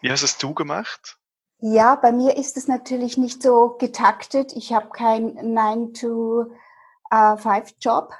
Wie 0.00 0.10
hast 0.10 0.22
es 0.22 0.38
du 0.38 0.54
gemacht? 0.54 1.18
Ja, 1.58 1.94
bei 1.94 2.10
mir 2.10 2.36
ist 2.36 2.56
es 2.56 2.66
natürlich 2.66 3.16
nicht 3.16 3.42
so 3.42 3.76
getaktet. 3.78 4.52
Ich 4.56 4.72
habe 4.72 4.90
keinen 4.90 5.56
9-to-5-Job, 5.56 8.12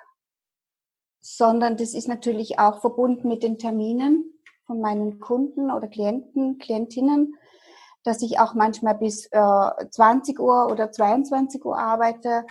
sondern 1.20 1.76
das 1.76 1.94
ist 1.94 2.06
natürlich 2.06 2.60
auch 2.60 2.80
verbunden 2.80 3.26
mit 3.26 3.42
den 3.42 3.58
Terminen 3.58 4.32
von 4.72 4.80
meinen 4.80 5.20
Kunden 5.20 5.70
oder 5.70 5.86
Klienten, 5.86 6.56
Klientinnen, 6.58 7.36
dass 8.04 8.22
ich 8.22 8.40
auch 8.40 8.54
manchmal 8.54 8.94
bis 8.94 9.26
äh, 9.26 9.88
20 9.90 10.40
Uhr 10.40 10.68
oder 10.70 10.90
22 10.90 11.62
Uhr 11.62 11.76
arbeite. 11.78 12.46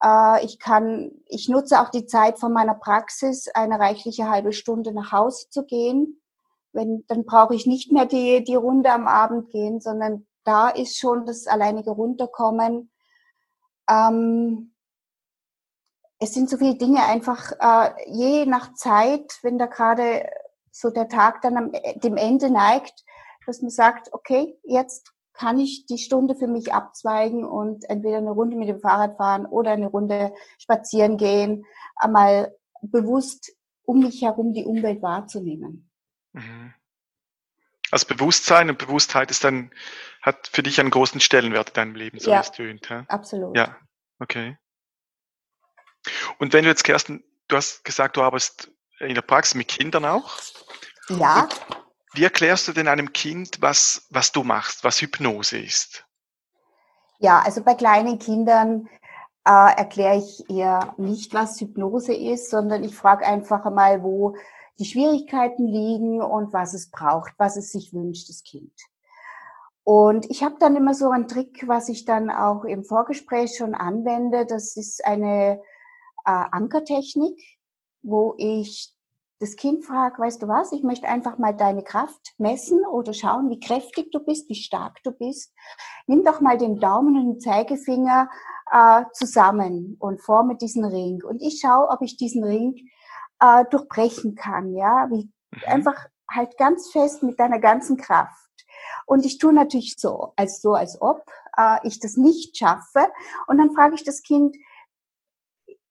Äh, 0.00 0.44
ich 0.44 0.60
kann, 0.60 1.10
ich 1.26 1.48
nutze 1.48 1.80
auch 1.80 1.88
die 1.88 2.06
Zeit 2.06 2.38
von 2.38 2.52
meiner 2.52 2.76
Praxis, 2.76 3.48
eine 3.48 3.80
reichliche 3.80 4.30
halbe 4.30 4.52
Stunde 4.52 4.92
nach 4.92 5.10
Hause 5.10 5.50
zu 5.50 5.64
gehen. 5.64 6.22
Wenn, 6.72 7.04
dann 7.08 7.24
brauche 7.24 7.56
ich 7.56 7.66
nicht 7.66 7.90
mehr 7.90 8.06
die, 8.06 8.44
die 8.44 8.54
Runde 8.54 8.92
am 8.92 9.08
Abend 9.08 9.50
gehen, 9.50 9.80
sondern 9.80 10.28
da 10.44 10.68
ist 10.68 10.96
schon 10.96 11.26
das 11.26 11.48
alleinige 11.48 11.90
Runterkommen. 11.90 12.92
Ähm, 13.90 14.74
es 16.20 16.34
sind 16.34 16.50
so 16.50 16.56
viele 16.56 16.76
Dinge 16.76 17.04
einfach, 17.04 17.50
äh, 17.58 17.90
je 18.06 18.46
nach 18.46 18.74
Zeit, 18.74 19.38
wenn 19.42 19.58
da 19.58 19.66
gerade 19.66 20.28
so 20.80 20.90
der 20.90 21.08
Tag 21.08 21.42
dann 21.42 21.56
am, 21.56 21.72
dem 21.96 22.16
Ende 22.16 22.50
neigt, 22.50 23.04
dass 23.46 23.62
man 23.62 23.70
sagt, 23.70 24.12
okay, 24.12 24.58
jetzt 24.64 25.12
kann 25.32 25.58
ich 25.60 25.86
die 25.86 25.98
Stunde 25.98 26.34
für 26.34 26.48
mich 26.48 26.72
abzweigen 26.72 27.44
und 27.44 27.88
entweder 27.88 28.18
eine 28.18 28.30
Runde 28.30 28.56
mit 28.56 28.68
dem 28.68 28.80
Fahrrad 28.80 29.16
fahren 29.16 29.46
oder 29.46 29.70
eine 29.70 29.86
Runde 29.86 30.32
spazieren 30.58 31.16
gehen, 31.16 31.64
einmal 31.96 32.56
bewusst 32.82 33.52
um 33.82 34.00
mich 34.00 34.22
herum 34.22 34.52
die 34.52 34.64
Umwelt 34.64 35.00
wahrzunehmen. 35.00 35.90
Mhm. 36.32 36.74
Also 37.90 38.06
Bewusstsein 38.06 38.68
und 38.68 38.78
Bewusstheit 38.78 39.30
ist 39.30 39.44
dann, 39.44 39.72
hat 40.20 40.48
für 40.48 40.62
dich 40.62 40.78
einen 40.80 40.90
großen 40.90 41.20
Stellenwert 41.20 41.70
in 41.70 41.74
deinem 41.74 41.94
Leben, 41.94 42.18
so 42.18 42.30
ja, 42.30 42.40
es 42.40 42.52
tönt. 42.52 42.88
Ja? 42.90 43.04
Absolut. 43.08 43.56
Ja, 43.56 43.78
okay. 44.18 44.58
Und 46.38 46.52
wenn 46.52 46.64
du 46.64 46.70
jetzt, 46.70 46.84
Kersten, 46.84 47.24
du 47.48 47.56
hast 47.56 47.84
gesagt, 47.84 48.16
du 48.16 48.22
arbeitest 48.22 48.70
in 49.00 49.14
der 49.14 49.22
Praxis 49.22 49.54
mit 49.54 49.68
Kindern 49.68 50.04
auch. 50.04 50.38
Ja. 51.08 51.42
Und 51.42 51.60
wie 52.14 52.24
erklärst 52.24 52.68
du 52.68 52.72
denn 52.72 52.88
einem 52.88 53.12
Kind, 53.12 53.60
was, 53.60 54.06
was 54.10 54.32
du 54.32 54.42
machst, 54.42 54.84
was 54.84 55.00
Hypnose 55.00 55.58
ist? 55.58 56.04
Ja, 57.18 57.40
also 57.40 57.62
bei 57.62 57.74
kleinen 57.74 58.18
Kindern 58.18 58.88
äh, 59.44 59.76
erkläre 59.76 60.18
ich 60.18 60.48
ihr 60.48 60.94
nicht, 60.96 61.34
was 61.34 61.60
Hypnose 61.60 62.14
ist, 62.14 62.50
sondern 62.50 62.84
ich 62.84 62.94
frage 62.94 63.26
einfach 63.26 63.64
einmal, 63.64 64.02
wo 64.02 64.36
die 64.78 64.84
Schwierigkeiten 64.84 65.66
liegen 65.66 66.22
und 66.22 66.52
was 66.52 66.74
es 66.74 66.90
braucht, 66.90 67.32
was 67.38 67.56
es 67.56 67.72
sich 67.72 67.92
wünscht, 67.92 68.28
das 68.28 68.42
Kind. 68.42 68.72
Und 69.82 70.30
ich 70.30 70.42
habe 70.42 70.56
dann 70.60 70.76
immer 70.76 70.94
so 70.94 71.10
einen 71.10 71.28
Trick, 71.28 71.66
was 71.66 71.88
ich 71.88 72.04
dann 72.04 72.30
auch 72.30 72.64
im 72.64 72.84
Vorgespräch 72.84 73.56
schon 73.56 73.74
anwende. 73.74 74.44
Das 74.44 74.76
ist 74.76 75.04
eine 75.04 75.62
äh, 76.26 76.30
Ankertechnik, 76.30 77.40
wo 78.02 78.34
ich 78.36 78.94
das 79.40 79.54
Kind 79.56 79.84
frage, 79.84 80.20
weißt 80.20 80.42
du 80.42 80.48
was, 80.48 80.72
ich 80.72 80.82
möchte 80.82 81.06
einfach 81.08 81.38
mal 81.38 81.54
deine 81.54 81.84
Kraft 81.84 82.34
messen 82.38 82.84
oder 82.84 83.12
schauen, 83.12 83.50
wie 83.50 83.60
kräftig 83.60 84.10
du 84.10 84.18
bist, 84.18 84.48
wie 84.48 84.56
stark 84.56 85.02
du 85.04 85.12
bist. 85.12 85.54
Nimm 86.06 86.24
doch 86.24 86.40
mal 86.40 86.58
den 86.58 86.80
Daumen 86.80 87.16
und 87.16 87.34
den 87.34 87.40
Zeigefinger 87.40 88.28
äh, 88.72 89.04
zusammen 89.12 89.96
und 90.00 90.20
forme 90.20 90.56
diesen 90.56 90.84
Ring. 90.84 91.22
Und 91.22 91.40
ich 91.40 91.60
schaue, 91.60 91.88
ob 91.88 92.02
ich 92.02 92.16
diesen 92.16 92.42
Ring 92.42 92.88
äh, 93.40 93.64
durchbrechen 93.70 94.34
kann, 94.34 94.74
ja, 94.74 95.08
wie 95.10 95.30
mhm. 95.52 95.62
einfach 95.66 96.06
halt 96.30 96.58
ganz 96.58 96.90
fest 96.90 97.22
mit 97.22 97.38
deiner 97.38 97.60
ganzen 97.60 97.96
Kraft. 97.96 98.48
Und 99.06 99.24
ich 99.24 99.38
tue 99.38 99.52
natürlich 99.52 99.96
so, 99.98 100.32
als 100.36 100.60
so, 100.60 100.74
als 100.74 101.00
ob 101.00 101.24
äh, 101.56 101.78
ich 101.84 102.00
das 102.00 102.16
nicht 102.16 102.56
schaffe. 102.56 103.08
Und 103.46 103.58
dann 103.58 103.72
frage 103.72 103.94
ich 103.94 104.04
das 104.04 104.22
Kind, 104.22 104.56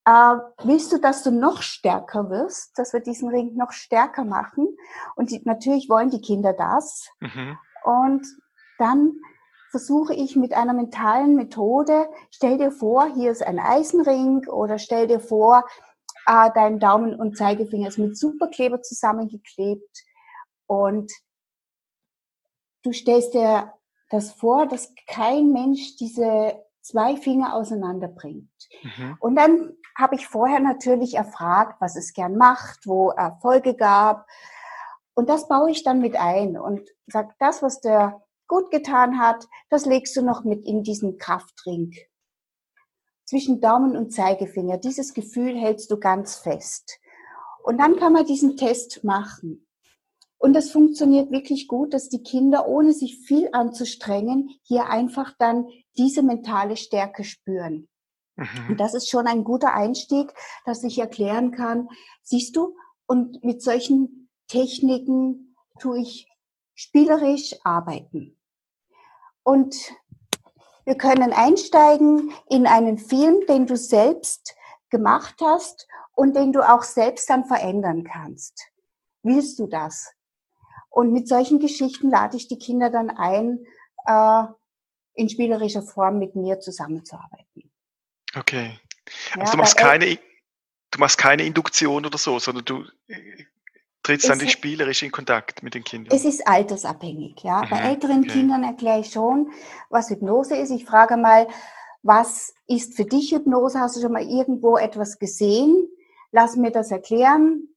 äh, 0.07 0.37
willst 0.63 0.93
du, 0.93 0.99
dass 0.99 1.21
du 1.21 1.31
noch 1.31 1.61
stärker 1.61 2.29
wirst, 2.29 2.79
dass 2.79 2.93
wir 2.93 3.01
diesen 3.01 3.27
Ring 3.27 3.55
noch 3.55 3.73
stärker 3.73 4.23
machen? 4.23 4.69
Und 5.17 5.31
die, 5.31 5.41
natürlich 5.43 5.89
wollen 5.89 6.09
die 6.09 6.21
Kinder 6.21 6.53
das. 6.53 7.09
Mhm. 7.19 7.57
Und 7.83 8.25
dann 8.77 9.19
versuche 9.69 10.13
ich 10.13 10.37
mit 10.37 10.53
einer 10.53 10.73
mentalen 10.73 11.35
Methode, 11.35 12.07
stell 12.31 12.57
dir 12.57 12.71
vor, 12.71 13.13
hier 13.15 13.31
ist 13.31 13.45
ein 13.45 13.59
Eisenring 13.59 14.47
oder 14.47 14.79
stell 14.79 15.07
dir 15.07 15.19
vor, 15.19 15.65
äh, 16.25 16.51
dein 16.55 16.79
Daumen 16.79 17.13
und 17.13 17.35
Zeigefinger 17.35 17.89
ist 17.89 17.97
mit 17.97 18.17
Superkleber 18.17 18.81
zusammengeklebt 18.81 20.05
und 20.67 21.11
du 22.83 22.93
stellst 22.93 23.33
dir 23.33 23.73
das 24.09 24.31
vor, 24.31 24.67
dass 24.67 24.93
kein 25.05 25.51
Mensch 25.51 25.97
diese 25.97 26.63
zwei 26.87 27.17
Finger 27.17 27.53
auseinanderbringt. 27.53 28.49
Mhm. 28.83 29.17
Und 29.19 29.35
dann 29.35 29.76
habe 29.97 30.15
ich 30.15 30.27
vorher 30.27 30.59
natürlich 30.59 31.15
erfragt, 31.15 31.81
was 31.81 31.95
es 31.95 32.13
gern 32.13 32.37
macht, 32.37 32.85
wo 32.85 33.09
Erfolge 33.09 33.75
gab. 33.75 34.27
Und 35.15 35.29
das 35.29 35.47
baue 35.47 35.71
ich 35.71 35.83
dann 35.83 35.99
mit 35.99 36.15
ein 36.15 36.57
und 36.57 36.87
sag, 37.07 37.37
das, 37.39 37.63
was 37.63 37.81
der 37.81 38.21
gut 38.47 38.69
getan 38.71 39.19
hat, 39.19 39.47
das 39.69 39.85
legst 39.85 40.15
du 40.15 40.21
noch 40.21 40.43
mit 40.43 40.65
in 40.65 40.83
diesen 40.83 41.17
Kraftring 41.17 41.93
zwischen 43.25 43.59
Daumen 43.59 43.97
und 43.97 44.13
Zeigefinger. 44.13 44.77
Dieses 44.77 45.13
Gefühl 45.13 45.57
hältst 45.57 45.91
du 45.91 45.99
ganz 45.99 46.35
fest. 46.35 46.99
Und 47.63 47.79
dann 47.79 47.97
kann 47.97 48.13
man 48.13 48.25
diesen 48.25 48.55
Test 48.55 49.03
machen. 49.03 49.67
Und 50.37 50.53
das 50.53 50.69
funktioniert 50.71 51.31
wirklich 51.31 51.67
gut, 51.67 51.93
dass 51.93 52.09
die 52.09 52.23
Kinder, 52.23 52.67
ohne 52.67 52.93
sich 52.93 53.17
viel 53.17 53.49
anzustrengen, 53.51 54.51
hier 54.63 54.85
einfach 54.85 55.33
dann 55.37 55.67
diese 55.97 56.21
mentale 56.21 56.77
Stärke 56.77 57.23
spüren. 57.23 57.89
Mhm. 58.38 58.70
Und 58.70 58.79
das 58.79 58.94
ist 58.94 59.10
schon 59.10 59.27
ein 59.27 59.44
guter 59.44 59.74
Einstieg, 59.74 60.34
dass 60.65 60.84
ich 60.84 61.00
erklären 61.00 61.51
kann, 61.51 61.89
siehst 62.24 62.56
du, 62.56 62.75
und 63.06 63.44
mit 63.44 63.62
solchen 63.62 64.29
Techniken 64.48 65.56
tue 65.79 66.00
ich 66.00 66.27
spielerisch 66.75 67.56
arbeiten. 67.63 68.38
Und 69.44 69.94
wir 70.86 70.96
können 70.96 71.34
einsteigen 71.34 72.32
in 72.50 72.67
einen 72.67 72.98
Film, 72.98 73.46
den 73.48 73.65
du 73.65 73.75
selbst 73.75 74.56
gemacht 74.89 75.36
hast 75.41 75.88
und 76.15 76.36
den 76.36 76.53
du 76.53 76.62
auch 76.62 76.84
selbst 76.84 77.29
dann 77.29 77.46
verändern 77.46 78.03
kannst. 78.03 78.72
Willst 79.24 79.60
du 79.60 79.67
das? 79.67 80.13
Und 80.89 81.12
mit 81.12 81.27
solchen 81.27 81.60
Geschichten 81.60 82.10
lade 82.10 82.38
ich 82.38 82.48
die 82.48 82.58
Kinder 82.58 82.89
dann 82.89 83.10
ein, 83.10 83.65
äh, 84.06 84.44
in 85.13 85.29
spielerischer 85.29 85.82
Form 85.82 86.20
mit 86.20 86.36
mir 86.36 86.60
zusammenzuarbeiten. 86.60 87.46
Okay. 88.36 88.79
Also 89.31 89.46
ja, 89.46 89.51
du 89.51 89.57
machst 89.57 89.77
keine, 89.77 90.15
du 90.91 91.00
machst 91.00 91.17
keine 91.17 91.43
Induktion 91.43 92.05
oder 92.05 92.17
so, 92.17 92.39
sondern 92.39 92.65
du 92.65 92.86
trittst 94.03 94.29
dann 94.29 94.38
nicht 94.38 94.51
spielerisch 94.51 95.03
in 95.03 95.12
Kontakt 95.12 95.63
mit 95.63 95.74
den 95.74 95.84
Kindern? 95.84 96.15
Es 96.15 96.24
ist 96.24 96.48
altersabhängig, 96.48 97.43
ja. 97.43 97.63
Mhm, 97.63 97.69
Bei 97.69 97.77
älteren 97.79 98.19
okay. 98.19 98.29
Kindern 98.29 98.63
erkläre 98.63 99.00
ich 99.01 99.12
schon, 99.12 99.51
was 99.89 100.10
Hypnose 100.10 100.55
ist. 100.55 100.72
Ich 100.72 100.86
frage 100.86 101.17
mal, 101.17 101.48
was 102.03 102.53
ist 102.67 102.96
für 102.96 103.05
dich 103.05 103.31
Hypnose? 103.31 103.79
Hast 103.79 103.98
du 103.98 104.01
schon 104.01 104.13
mal 104.13 104.24
irgendwo 104.24 104.77
etwas 104.77 105.19
gesehen? 105.19 105.89
Lass 106.31 106.55
mir 106.55 106.72
das 106.72 106.91
erklären, 106.91 107.67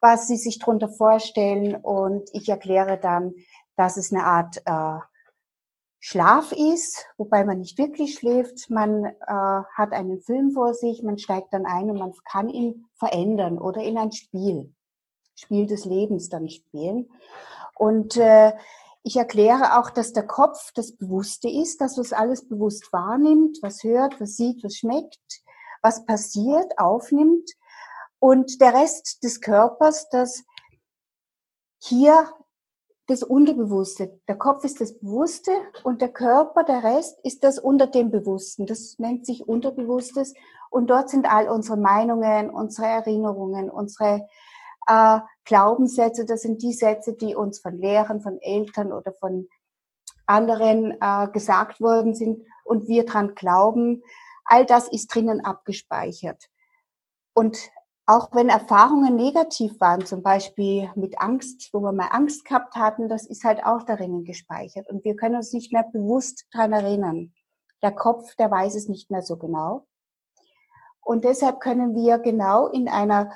was 0.00 0.26
sie 0.26 0.36
sich 0.36 0.58
darunter 0.58 0.88
vorstellen 0.88 1.76
und 1.76 2.28
ich 2.32 2.48
erkläre 2.48 2.98
dann, 2.98 3.32
dass 3.76 3.96
es 3.96 4.12
eine 4.12 4.24
Art 4.24 4.58
äh, 4.66 5.00
Schlaf 6.04 6.50
ist, 6.50 7.06
wobei 7.16 7.44
man 7.44 7.60
nicht 7.60 7.78
wirklich 7.78 8.14
schläft. 8.14 8.68
Man 8.70 9.04
äh, 9.04 9.12
hat 9.28 9.92
einen 9.92 10.20
Film 10.20 10.50
vor 10.50 10.74
sich, 10.74 11.04
man 11.04 11.16
steigt 11.16 11.52
dann 11.52 11.64
ein 11.64 11.90
und 11.90 11.98
man 12.00 12.12
kann 12.24 12.48
ihn 12.48 12.86
verändern 12.96 13.56
oder 13.56 13.82
in 13.82 13.96
ein 13.96 14.10
Spiel. 14.10 14.74
Spiel 15.36 15.68
des 15.68 15.84
Lebens 15.84 16.28
dann 16.28 16.48
spielen. 16.48 17.08
Und 17.76 18.16
äh, 18.16 18.52
ich 19.04 19.16
erkläre 19.16 19.78
auch, 19.78 19.90
dass 19.90 20.12
der 20.12 20.26
Kopf 20.26 20.72
das 20.74 20.96
Bewusste 20.96 21.48
ist, 21.48 21.80
dass 21.80 21.96
es 21.98 22.12
alles 22.12 22.48
bewusst 22.48 22.92
wahrnimmt, 22.92 23.58
was 23.62 23.84
hört, 23.84 24.20
was 24.20 24.34
sieht, 24.36 24.64
was 24.64 24.74
schmeckt, 24.74 25.42
was 25.82 26.04
passiert, 26.04 26.80
aufnimmt. 26.80 27.48
Und 28.18 28.60
der 28.60 28.74
Rest 28.74 29.22
des 29.22 29.40
Körpers, 29.40 30.08
das 30.08 30.42
hier 31.80 32.28
das 33.12 33.22
Unterbewusste. 33.22 34.18
Der 34.26 34.36
Kopf 34.36 34.64
ist 34.64 34.80
das 34.80 34.98
Bewusste 34.98 35.50
und 35.84 36.00
der 36.00 36.08
Körper, 36.08 36.64
der 36.64 36.82
Rest, 36.82 37.18
ist 37.22 37.44
das 37.44 37.58
unter 37.58 37.86
dem 37.86 38.10
Bewussten. 38.10 38.66
Das 38.66 38.98
nennt 38.98 39.26
sich 39.26 39.46
Unterbewusstes. 39.46 40.32
Und 40.70 40.88
dort 40.88 41.10
sind 41.10 41.30
all 41.30 41.50
unsere 41.50 41.76
Meinungen, 41.76 42.48
unsere 42.48 42.86
Erinnerungen, 42.86 43.68
unsere 43.68 44.26
äh, 44.86 45.20
Glaubenssätze, 45.44 46.24
das 46.24 46.40
sind 46.40 46.62
die 46.62 46.72
Sätze, 46.72 47.12
die 47.12 47.34
uns 47.34 47.58
von 47.58 47.76
Lehrern, 47.76 48.22
von 48.22 48.40
Eltern 48.40 48.92
oder 48.92 49.12
von 49.12 49.46
anderen 50.26 50.96
äh, 50.98 51.28
gesagt 51.32 51.80
worden 51.82 52.14
sind 52.14 52.46
und 52.64 52.88
wir 52.88 53.04
dran 53.04 53.34
glauben. 53.34 54.02
All 54.44 54.64
das 54.64 54.88
ist 54.88 55.14
drinnen 55.14 55.44
abgespeichert. 55.44 56.48
Und 57.34 57.58
auch 58.06 58.28
wenn 58.32 58.48
Erfahrungen 58.48 59.16
negativ 59.16 59.80
waren, 59.80 60.04
zum 60.04 60.22
Beispiel 60.22 60.90
mit 60.96 61.20
Angst, 61.20 61.70
wo 61.72 61.80
wir 61.80 61.92
mal 61.92 62.08
Angst 62.10 62.44
gehabt 62.44 62.74
hatten, 62.74 63.08
das 63.08 63.26
ist 63.26 63.44
halt 63.44 63.64
auch 63.64 63.84
darin 63.84 64.24
gespeichert. 64.24 64.88
Und 64.88 65.04
wir 65.04 65.16
können 65.16 65.36
uns 65.36 65.52
nicht 65.52 65.72
mehr 65.72 65.84
bewusst 65.84 66.46
dran 66.52 66.72
erinnern. 66.72 67.32
Der 67.82 67.92
Kopf, 67.92 68.34
der 68.36 68.50
weiß 68.50 68.74
es 68.74 68.88
nicht 68.88 69.10
mehr 69.10 69.22
so 69.22 69.36
genau. 69.36 69.86
Und 71.00 71.24
deshalb 71.24 71.60
können 71.60 71.94
wir 71.94 72.18
genau 72.18 72.66
in 72.66 72.88
einer 72.88 73.32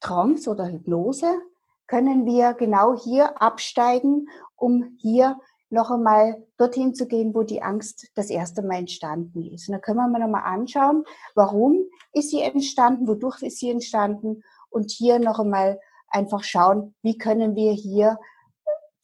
Trance 0.00 0.50
oder 0.50 0.66
Hypnose 0.66 1.40
können 1.86 2.24
wir 2.24 2.54
genau 2.54 2.96
hier 2.96 3.40
absteigen, 3.42 4.28
um 4.56 4.96
hier 4.98 5.38
noch 5.72 5.90
einmal 5.90 6.46
dorthin 6.58 6.94
zu 6.94 7.06
gehen, 7.06 7.34
wo 7.34 7.42
die 7.42 7.62
Angst 7.62 8.08
das 8.14 8.30
erste 8.30 8.62
Mal 8.62 8.78
entstanden 8.78 9.44
ist. 9.52 9.68
Und 9.68 9.72
da 9.72 9.78
können 9.78 9.98
wir 9.98 10.08
mal 10.08 10.18
nochmal 10.18 10.44
anschauen, 10.44 11.04
warum 11.34 11.84
ist 12.12 12.30
sie 12.30 12.42
entstanden, 12.42 13.08
wodurch 13.08 13.42
ist 13.42 13.58
sie 13.58 13.70
entstanden 13.70 14.42
und 14.70 14.90
hier 14.90 15.18
noch 15.18 15.40
einmal 15.40 15.80
einfach 16.08 16.44
schauen, 16.44 16.94
wie 17.02 17.16
können 17.16 17.56
wir 17.56 17.72
hier 17.72 18.18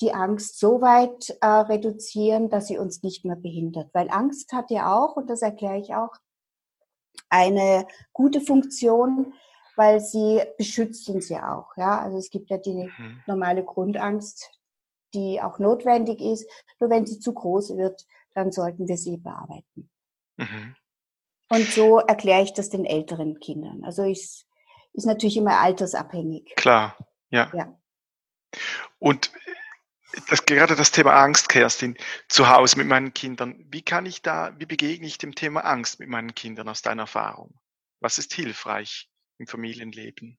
die 0.01 0.13
Angst 0.13 0.61
so 0.61 0.81
weit 0.81 1.37
äh, 1.41 1.47
reduzieren, 1.47 2.51
dass 2.51 2.69
sie 2.69 2.79
uns 2.79 3.03
nicht 3.03 3.25
mehr 3.25 3.37
behindert. 3.37 3.89
Weil 3.93 4.11
Angst 4.11 4.53
hat 4.53 4.71
ja 4.71 4.95
auch, 4.95 5.17
und 5.17 5.29
das 5.29 5.43
erkläre 5.43 5.79
ich 5.79 5.95
auch, 5.95 6.15
eine 7.31 7.87
gute 8.13 8.41
Funktion, 8.41 9.33
weil 9.77 10.01
sie 10.01 10.43
beschützt 10.57 11.09
uns 11.09 11.29
ja 11.29 11.57
auch. 11.57 11.77
Ja, 11.77 12.01
also 12.01 12.19
es 12.19 12.31
gibt 12.31 12.51
ja 12.51 12.59
die 12.59 12.75
mhm. 12.75 13.23
normale 13.27 13.65
Grundangst, 13.65 14.58
die 15.15 15.41
auch 15.41 15.59
notwendig 15.59 16.21
ist. 16.21 16.49
Nur 16.81 16.91
wenn 16.91 17.07
sie 17.07 17.19
zu 17.21 17.33
groß 17.33 17.77
wird, 17.77 18.07
dann 18.35 18.53
sollten 18.53 18.89
wir 18.89 18.97
sie 18.97 19.17
bearbeiten. 19.17 19.91
Mhm. 20.37 20.77
Und 21.51 21.67
so 21.67 21.99
erkläre 21.99 22.43
ich 22.43 22.53
das 22.53 22.71
den 22.71 22.85
älteren 22.85 23.41
Kindern. 23.41 23.83
Also 23.85 24.05
ist, 24.05 24.47
ist 24.93 25.07
natürlich 25.07 25.37
immer 25.37 25.59
altersabhängig. 25.61 26.55
Klar, 26.57 26.97
ja. 27.31 27.51
ja. 27.55 27.75
Und 28.99 29.33
das, 30.29 30.45
gerade 30.47 30.77
das 30.77 30.91
Thema 30.91 31.13
Angst, 31.15 31.49
Kerstin, 31.49 31.97
zu 32.29 32.49
Hause 32.49 32.79
mit 32.79 32.87
meinen 32.87 33.15
Kindern. 33.15 33.65
Wie 33.71 33.83
kann 33.83 34.07
ich 34.07 34.23
da, 34.23 34.55
wie 34.59 34.67
begegne 34.67 35.07
ich 35.07 35.19
dem 35.19 35.35
Thema 35.35 35.61
Angst 35.61 36.01
mit 36.01 36.09
meinen 36.09 36.35
Kindern 36.35 36.69
aus 36.69 36.83
deiner 36.83 37.03
Erfahrung? 37.03 37.59
Was 38.01 38.19
ist 38.19 38.33
hilfreich 38.33 39.09
im 39.39 39.47
Familienleben? 39.47 40.39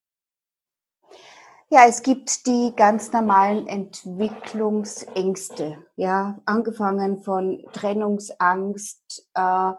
Ja, 1.71 1.81
es 1.87 2.01
gibt 2.01 2.47
die 2.47 2.73
ganz 2.75 3.11
normalen 3.11 3.67
Entwicklungsängste, 3.67 5.77
ja, 5.95 6.39
angefangen 6.45 7.21
von 7.21 7.63
Trennungsangst, 7.73 9.29
äh, 9.35 9.73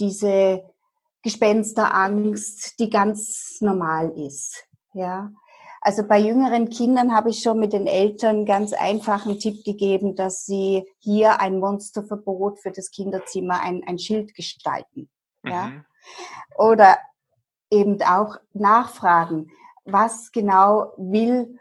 diese 0.00 0.64
Gespensterangst, 1.22 2.80
die 2.80 2.90
ganz 2.90 3.58
normal 3.60 4.10
ist, 4.18 4.66
ja. 4.92 5.30
Also 5.82 6.06
bei 6.06 6.18
jüngeren 6.18 6.68
Kindern 6.68 7.14
habe 7.14 7.30
ich 7.30 7.42
schon 7.42 7.58
mit 7.58 7.72
den 7.72 7.86
Eltern 7.86 8.44
ganz 8.44 8.72
einfachen 8.72 9.38
Tipp 9.38 9.64
gegeben, 9.64 10.14
dass 10.14 10.44
sie 10.44 10.84
hier 10.98 11.40
ein 11.40 11.58
Monsterverbot 11.58 12.60
für 12.60 12.70
das 12.70 12.90
Kinderzimmer, 12.90 13.62
ein, 13.62 13.82
ein 13.86 13.98
Schild 13.98 14.34
gestalten. 14.34 15.08
Ja? 15.42 15.68
Mhm. 15.68 15.84
Oder 16.58 16.98
eben 17.70 18.02
auch 18.02 18.36
nachfragen, 18.52 19.50
was 19.84 20.32
genau 20.32 20.92
will 20.96 21.58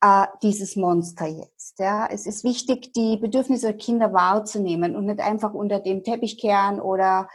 äh, 0.00 0.26
dieses 0.42 0.76
Monster 0.76 1.26
jetzt. 1.26 1.78
Ja? 1.78 2.06
Es 2.06 2.26
ist 2.26 2.44
wichtig, 2.44 2.92
die 2.92 3.16
Bedürfnisse 3.16 3.66
der 3.66 3.76
Kinder 3.76 4.12
wahrzunehmen 4.12 4.96
und 4.96 5.06
nicht 5.06 5.20
einfach 5.20 5.54
unter 5.54 5.80
den 5.80 6.04
Teppich 6.04 6.38
kehren 6.38 6.80
oder 6.80 7.28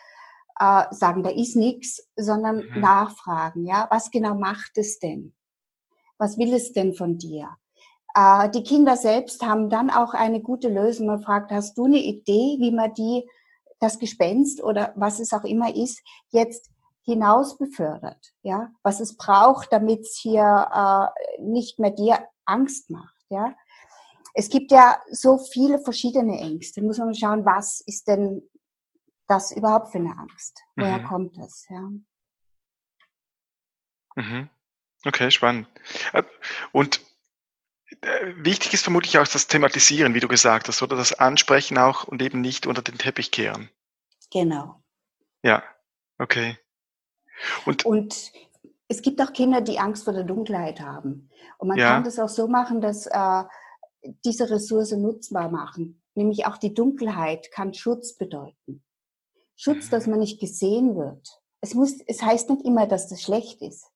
äh, 0.60 0.84
sagen, 0.92 1.24
da 1.24 1.30
ist 1.30 1.56
nichts, 1.56 2.10
sondern 2.16 2.58
mhm. 2.58 2.82
nachfragen. 2.82 3.66
Ja, 3.66 3.88
was 3.90 4.12
genau 4.12 4.36
macht 4.36 4.78
es 4.78 5.00
denn? 5.00 5.34
was 6.22 6.38
will 6.38 6.54
es 6.54 6.72
denn 6.72 6.94
von 6.94 7.18
dir? 7.18 7.50
Äh, 8.16 8.50
die 8.52 8.64
Kinder 8.64 8.96
selbst 8.96 9.44
haben 9.44 9.70
dann 9.70 9.90
auch 9.90 10.14
eine 10.14 10.40
gute 10.40 10.70
Lösung. 10.70 11.08
Man 11.08 11.24
fragt, 11.24 11.52
hast 11.52 11.78
du 11.78 11.86
eine 11.86 11.98
Idee, 11.98 12.58
wie 12.60 12.72
man 12.72 12.94
die, 12.94 13.28
das 13.80 13.98
Gespenst 13.98 14.64
oder 14.64 14.94
was 14.96 15.20
es 15.20 15.34
auch 15.34 15.44
immer 15.44 15.76
ist, 15.76 16.04
jetzt 16.30 16.70
hinaus 17.04 17.58
befördert? 17.58 18.34
Ja, 18.42 18.72
was 18.84 19.00
es 19.00 19.18
braucht, 19.18 19.72
damit 19.72 20.02
es 20.02 20.18
hier 20.18 20.68
äh, 20.74 21.42
nicht 21.42 21.80
mehr 21.80 21.92
dir 21.92 22.28
Angst 22.46 22.90
macht? 22.90 23.16
Ja, 23.30 23.56
es 24.34 24.50
gibt 24.50 24.72
ja 24.72 25.02
so 25.12 25.38
viele 25.38 25.80
verschiedene 25.80 26.40
Ängste. 26.40 26.82
Da 26.82 26.88
muss 26.88 26.98
man 26.98 27.14
schauen, 27.14 27.46
was 27.46 27.82
ist 27.82 28.08
denn 28.08 28.42
das 29.28 29.52
überhaupt 29.52 29.92
für 29.92 29.98
eine 29.98 30.18
Angst? 30.18 30.62
Woher 30.76 31.00
mhm. 31.00 31.08
kommt 31.08 31.38
das? 31.38 31.66
Ja. 31.70 31.90
Mhm. 34.16 34.50
Okay, 35.06 35.32
spannend. 35.32 35.68
Äh, 36.14 36.24
und 36.72 37.02
äh, 38.02 38.34
wichtig 38.38 38.74
ist 38.74 38.84
vermutlich 38.84 39.18
auch 39.18 39.28
das 39.28 39.48
Thematisieren, 39.48 40.14
wie 40.14 40.20
du 40.20 40.28
gesagt 40.28 40.68
hast, 40.68 40.82
oder 40.82 40.96
das 40.96 41.14
Ansprechen 41.14 41.78
auch 41.78 42.04
und 42.04 42.22
eben 42.22 42.42
nicht 42.42 42.68
unter 42.68 42.82
den 42.82 42.98
Teppich 42.98 43.32
kehren. 43.32 43.70
Genau. 44.32 44.82
Ja, 45.44 45.64
okay. 46.18 46.58
Und, 47.66 47.86
und 47.86 48.32
es 48.88 49.02
gibt 49.02 49.22
auch 49.22 49.34
Kinder, 49.34 49.62
die 49.62 49.80
Angst 49.80 50.04
vor 50.04 50.14
der 50.14 50.24
Dunkelheit 50.24 50.82
haben. 50.82 51.30
Und 51.58 51.70
man 51.70 51.78
ja. 51.78 51.94
kann 51.94 52.04
das 52.04 52.20
auch 52.20 52.30
so 52.30 52.48
machen, 52.48 52.82
dass 52.82 53.08
äh, 53.08 53.44
diese 54.26 54.50
Ressource 54.50 54.92
nutzbar 54.92 55.50
machen. 55.50 56.02
Nämlich 56.16 56.46
auch 56.46 56.58
die 56.58 56.74
Dunkelheit 56.74 57.52
kann 57.52 57.74
Schutz 57.74 58.18
bedeuten. 58.18 58.84
Schutz, 59.56 59.90
dass 59.90 60.06
mhm. 60.06 60.12
man 60.12 60.20
nicht 60.20 60.40
gesehen 60.40 60.96
wird. 60.96 61.42
Es 61.62 61.74
muss, 61.74 62.00
es 62.08 62.22
heißt 62.22 62.50
nicht 62.50 62.66
immer, 62.66 62.88
dass 62.88 63.08
das 63.08 63.22
schlecht 63.22 63.62
ist. 63.62 63.88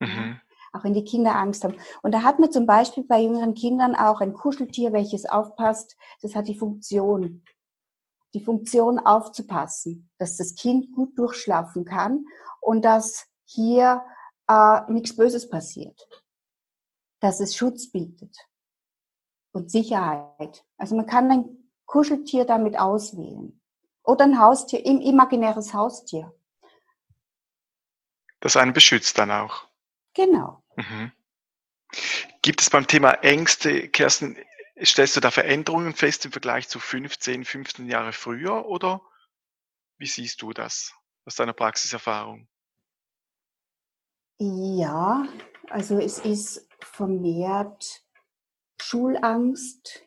Mhm. 0.00 0.40
Auch 0.72 0.84
wenn 0.84 0.94
die 0.94 1.04
Kinder 1.04 1.36
Angst 1.36 1.64
haben. 1.64 1.76
Und 2.02 2.12
da 2.12 2.22
hat 2.22 2.40
man 2.40 2.52
zum 2.52 2.66
Beispiel 2.66 3.04
bei 3.04 3.22
jüngeren 3.22 3.54
Kindern 3.54 3.94
auch 3.94 4.20
ein 4.20 4.34
Kuscheltier, 4.34 4.92
welches 4.92 5.24
aufpasst. 5.24 5.96
Das 6.20 6.34
hat 6.34 6.48
die 6.48 6.58
Funktion, 6.58 7.42
die 8.34 8.44
Funktion 8.44 8.98
aufzupassen, 8.98 10.10
dass 10.18 10.36
das 10.36 10.54
Kind 10.54 10.94
gut 10.94 11.18
durchschlafen 11.18 11.84
kann 11.84 12.24
und 12.60 12.84
dass 12.84 13.26
hier 13.44 14.04
äh, 14.48 14.80
nichts 14.90 15.16
Böses 15.16 15.48
passiert. 15.48 16.08
Dass 17.20 17.40
es 17.40 17.56
Schutz 17.56 17.90
bietet 17.90 18.36
und 19.52 19.70
Sicherheit. 19.70 20.64
Also 20.76 20.94
man 20.94 21.06
kann 21.06 21.30
ein 21.30 21.70
Kuscheltier 21.86 22.44
damit 22.44 22.78
auswählen. 22.78 23.60
Oder 24.02 24.24
ein 24.24 24.38
Haustier, 24.38 24.84
im 24.86 25.00
imaginäres 25.00 25.74
Haustier. 25.74 26.32
Das 28.40 28.56
einen 28.56 28.72
beschützt 28.72 29.18
dann 29.18 29.30
auch. 29.30 29.66
Genau. 30.14 30.62
Mhm. 30.76 31.12
Gibt 32.42 32.60
es 32.60 32.70
beim 32.70 32.86
Thema 32.86 33.12
Ängste, 33.22 33.88
Kerstin, 33.88 34.36
stellst 34.84 35.16
du 35.16 35.20
da 35.20 35.30
Veränderungen 35.30 35.94
fest 35.94 36.24
im 36.24 36.32
Vergleich 36.32 36.68
zu 36.68 36.80
15, 36.80 37.44
15 37.44 37.86
Jahre 37.86 38.12
früher 38.12 38.66
oder 38.66 39.02
wie 39.98 40.06
siehst 40.06 40.42
du 40.42 40.52
das 40.52 40.94
aus 41.24 41.36
deiner 41.36 41.52
Praxiserfahrung? 41.52 42.48
Ja, 44.38 45.26
also 45.68 45.98
es 45.98 46.18
ist 46.20 46.68
vermehrt 46.80 48.04
Schulangst. 48.80 50.04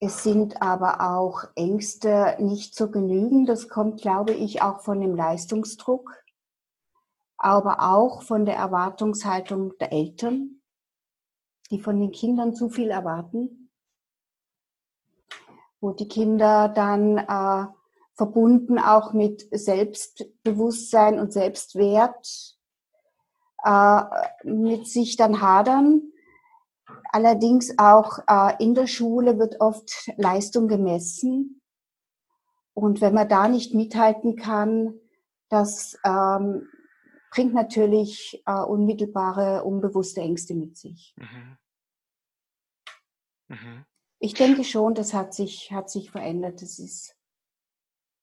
Es 0.00 0.22
sind 0.22 0.62
aber 0.62 1.00
auch 1.00 1.44
Ängste 1.54 2.36
nicht 2.38 2.74
zu 2.74 2.90
genügen. 2.90 3.46
Das 3.46 3.68
kommt, 3.68 4.00
glaube 4.00 4.32
ich, 4.32 4.62
auch 4.62 4.82
von 4.82 5.00
dem 5.00 5.14
Leistungsdruck 5.14 6.10
aber 7.38 7.80
auch 7.80 8.22
von 8.22 8.46
der 8.46 8.56
Erwartungshaltung 8.56 9.76
der 9.78 9.92
Eltern, 9.92 10.62
die 11.70 11.80
von 11.80 11.98
den 12.00 12.12
Kindern 12.12 12.54
zu 12.54 12.68
viel 12.68 12.90
erwarten, 12.90 13.70
wo 15.80 15.92
die 15.92 16.08
Kinder 16.08 16.68
dann 16.68 17.18
äh, 17.18 17.66
verbunden 18.14 18.78
auch 18.78 19.12
mit 19.12 19.46
Selbstbewusstsein 19.50 21.18
und 21.18 21.32
Selbstwert 21.32 22.56
äh, 23.64 24.02
mit 24.44 24.86
sich 24.86 25.16
dann 25.16 25.40
hadern. 25.40 26.12
Allerdings 27.10 27.78
auch 27.78 28.18
äh, 28.28 28.62
in 28.62 28.74
der 28.74 28.86
Schule 28.86 29.38
wird 29.38 29.60
oft 29.60 30.10
Leistung 30.16 30.68
gemessen. 30.68 31.60
Und 32.74 33.00
wenn 33.00 33.14
man 33.14 33.28
da 33.28 33.48
nicht 33.48 33.74
mithalten 33.74 34.36
kann, 34.36 34.94
das 35.48 35.98
ähm, 36.04 36.68
bringt 37.36 37.52
natürlich 37.52 38.42
äh, 38.46 38.62
unmittelbare, 38.62 39.62
unbewusste 39.62 40.22
Ängste 40.22 40.54
mit 40.54 40.78
sich. 40.78 41.14
Mhm. 41.16 41.58
Mhm. 43.48 43.84
Ich 44.18 44.32
denke 44.32 44.64
schon, 44.64 44.94
das 44.94 45.12
hat 45.12 45.34
sich, 45.34 45.70
hat 45.70 45.90
sich 45.90 46.10
verändert. 46.10 46.62
Das 46.62 46.78
ist 46.78 47.14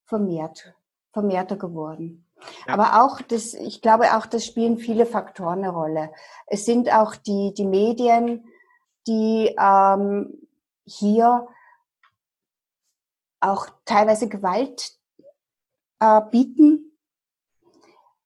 vermehrt, 0.05 0.73
vermehrter 1.11 1.57
geworden. 1.57 2.27
Ja. 2.65 2.73
Aber 2.73 3.03
auch 3.03 3.21
das, 3.21 3.53
ich 3.53 3.83
glaube 3.83 4.17
auch, 4.17 4.25
das 4.25 4.47
spielen 4.47 4.79
viele 4.79 5.05
Faktoren 5.05 5.59
eine 5.59 5.69
Rolle. 5.69 6.11
Es 6.47 6.65
sind 6.65 6.91
auch 6.91 7.15
die, 7.15 7.53
die 7.53 7.65
Medien, 7.65 8.47
die 9.05 9.55
ähm, 9.59 10.47
hier 10.85 11.47
auch 13.39 13.67
teilweise 13.85 14.27
Gewalt 14.27 14.97
äh, 15.99 16.19
bieten 16.31 16.92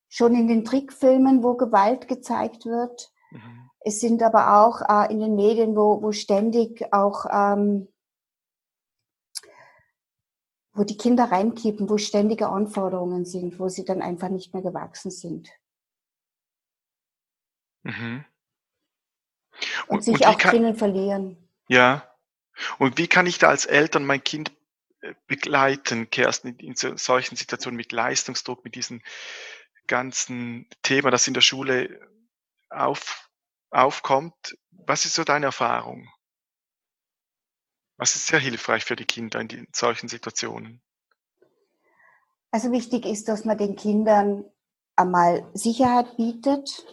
schon 0.09 0.35
in 0.35 0.47
den 0.47 0.65
Trickfilmen, 0.65 1.43
wo 1.43 1.55
Gewalt 1.55 2.07
gezeigt 2.07 2.65
wird. 2.65 3.11
Mhm. 3.31 3.69
Es 3.79 3.99
sind 3.99 4.21
aber 4.23 4.59
auch 4.59 4.81
äh, 4.87 5.11
in 5.11 5.19
den 5.19 5.35
Medien, 5.35 5.75
wo, 5.75 6.01
wo 6.01 6.11
ständig 6.11 6.91
auch, 6.93 7.25
ähm, 7.31 7.87
wo 10.73 10.83
die 10.83 10.97
Kinder 10.97 11.25
reinkippen, 11.25 11.89
wo 11.89 11.97
ständige 11.97 12.49
Anforderungen 12.49 13.25
sind, 13.25 13.59
wo 13.59 13.69
sie 13.69 13.85
dann 13.85 14.01
einfach 14.01 14.29
nicht 14.29 14.53
mehr 14.53 14.63
gewachsen 14.63 15.11
sind. 15.11 15.49
Mhm. 17.83 18.25
Und, 19.87 19.97
und, 19.97 20.03
sich 20.03 20.15
und 20.15 20.27
auch 20.27 20.37
kann, 20.37 20.51
drinnen 20.51 20.75
verlieren. 20.75 21.49
Ja. 21.67 22.03
Und 22.79 22.97
wie 22.97 23.07
kann 23.07 23.25
ich 23.25 23.39
da 23.39 23.49
als 23.49 23.65
Eltern 23.65 24.05
mein 24.05 24.23
Kind 24.23 24.51
äh, 25.01 25.13
begleiten, 25.27 26.09
Kerstin, 26.09 26.57
in 26.57 26.75
solchen 26.75 27.35
Situationen 27.35 27.77
mit 27.77 27.91
Leistungsdruck, 27.91 28.63
mit 28.63 28.75
diesen 28.75 29.01
ganzen 29.87 30.69
Thema, 30.83 31.11
das 31.11 31.27
in 31.27 31.33
der 31.33 31.41
Schule 31.41 31.99
aufkommt. 33.69 34.57
Was 34.71 35.05
ist 35.05 35.15
so 35.15 35.23
deine 35.23 35.47
Erfahrung? 35.47 36.09
Was 37.97 38.15
ist 38.15 38.27
sehr 38.27 38.39
hilfreich 38.39 38.85
für 38.85 38.95
die 38.95 39.05
Kinder 39.05 39.39
in 39.39 39.67
solchen 39.73 40.07
Situationen? 40.07 40.81
Also 42.51 42.71
wichtig 42.71 43.05
ist, 43.05 43.27
dass 43.27 43.43
man 43.43 43.57
den 43.57 43.75
Kindern 43.75 44.45
einmal 44.95 45.49
Sicherheit 45.53 46.15
bietet, 46.15 46.85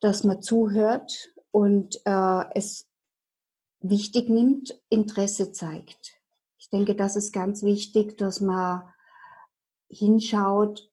dass 0.00 0.24
man 0.24 0.42
zuhört 0.42 1.32
und 1.50 1.96
äh, 2.04 2.44
es 2.54 2.86
wichtig 3.80 4.28
nimmt, 4.28 4.78
Interesse 4.88 5.52
zeigt. 5.52 6.20
Ich 6.58 6.68
denke, 6.70 6.94
das 6.94 7.16
ist 7.16 7.32
ganz 7.32 7.62
wichtig, 7.62 8.18
dass 8.18 8.40
man 8.40 8.92
hinschaut 9.88 10.90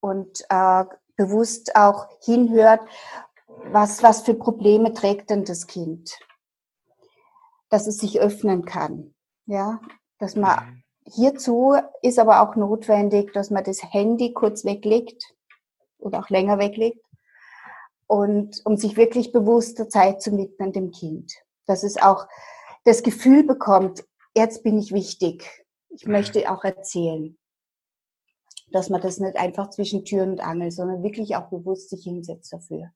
und 0.00 0.44
äh, 0.48 0.84
bewusst 1.16 1.74
auch 1.76 2.06
hinhört, 2.22 2.80
was, 3.64 4.02
was 4.02 4.22
für 4.22 4.34
Probleme 4.34 4.92
trägt 4.92 5.30
denn 5.30 5.44
das 5.44 5.66
Kind. 5.66 6.18
Dass 7.70 7.86
es 7.86 7.98
sich 7.98 8.20
öffnen 8.20 8.64
kann. 8.64 9.14
Ja, 9.46 9.80
dass 10.18 10.36
man 10.36 10.64
mhm. 10.64 10.82
hierzu 11.04 11.74
ist 12.02 12.18
aber 12.18 12.42
auch 12.42 12.56
notwendig, 12.56 13.32
dass 13.32 13.50
man 13.50 13.64
das 13.64 13.82
Handy 13.82 14.32
kurz 14.32 14.64
weglegt 14.64 15.22
oder 15.98 16.20
auch 16.20 16.28
länger 16.28 16.58
weglegt 16.58 17.04
und 18.06 18.60
um 18.64 18.76
sich 18.76 18.96
wirklich 18.96 19.32
bewusster 19.32 19.88
Zeit 19.88 20.22
zu 20.22 20.36
widmen 20.36 20.72
dem 20.72 20.90
Kind. 20.90 21.32
Dass 21.66 21.82
es 21.82 21.96
auch 21.96 22.26
das 22.84 23.02
Gefühl 23.02 23.44
bekommt, 23.44 24.04
jetzt 24.34 24.62
bin 24.62 24.78
ich 24.78 24.92
wichtig. 24.92 25.64
Ich 25.88 26.06
mhm. 26.06 26.12
möchte 26.12 26.50
auch 26.50 26.64
erzählen. 26.64 27.37
Dass 28.72 28.90
man 28.90 29.00
das 29.00 29.18
nicht 29.18 29.36
einfach 29.36 29.70
zwischen 29.70 30.04
Tür 30.04 30.24
und 30.24 30.40
Angel, 30.40 30.70
sondern 30.70 31.02
wirklich 31.02 31.36
auch 31.36 31.48
bewusst 31.48 31.90
sich 31.90 32.04
hinsetzt 32.04 32.52
dafür. 32.52 32.90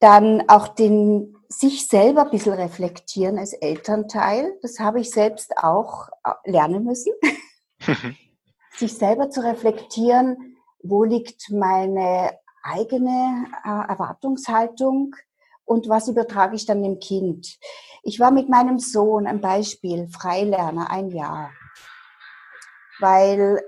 Dann 0.00 0.48
auch 0.48 0.68
den, 0.68 1.36
sich 1.48 1.86
selber 1.88 2.24
ein 2.24 2.30
bisschen 2.30 2.54
reflektieren 2.54 3.38
als 3.38 3.52
Elternteil. 3.52 4.58
Das 4.62 4.78
habe 4.80 5.00
ich 5.00 5.10
selbst 5.10 5.56
auch 5.58 6.08
äh, 6.24 6.50
lernen 6.50 6.84
müssen. 6.84 7.12
sich 8.76 8.94
selber 8.94 9.30
zu 9.30 9.42
reflektieren, 9.42 10.56
wo 10.82 11.04
liegt 11.04 11.50
meine 11.50 12.38
eigene 12.62 13.46
äh, 13.64 13.88
Erwartungshaltung 13.88 15.14
und 15.64 15.88
was 15.88 16.08
übertrage 16.08 16.56
ich 16.56 16.66
dann 16.66 16.82
dem 16.82 16.98
Kind. 16.98 17.58
Ich 18.02 18.20
war 18.20 18.30
mit 18.30 18.48
meinem 18.48 18.78
Sohn 18.78 19.26
ein 19.26 19.40
Beispiel, 19.40 20.08
Freilerner, 20.08 20.90
ein 20.90 21.10
Jahr, 21.10 21.50
weil 23.00 23.62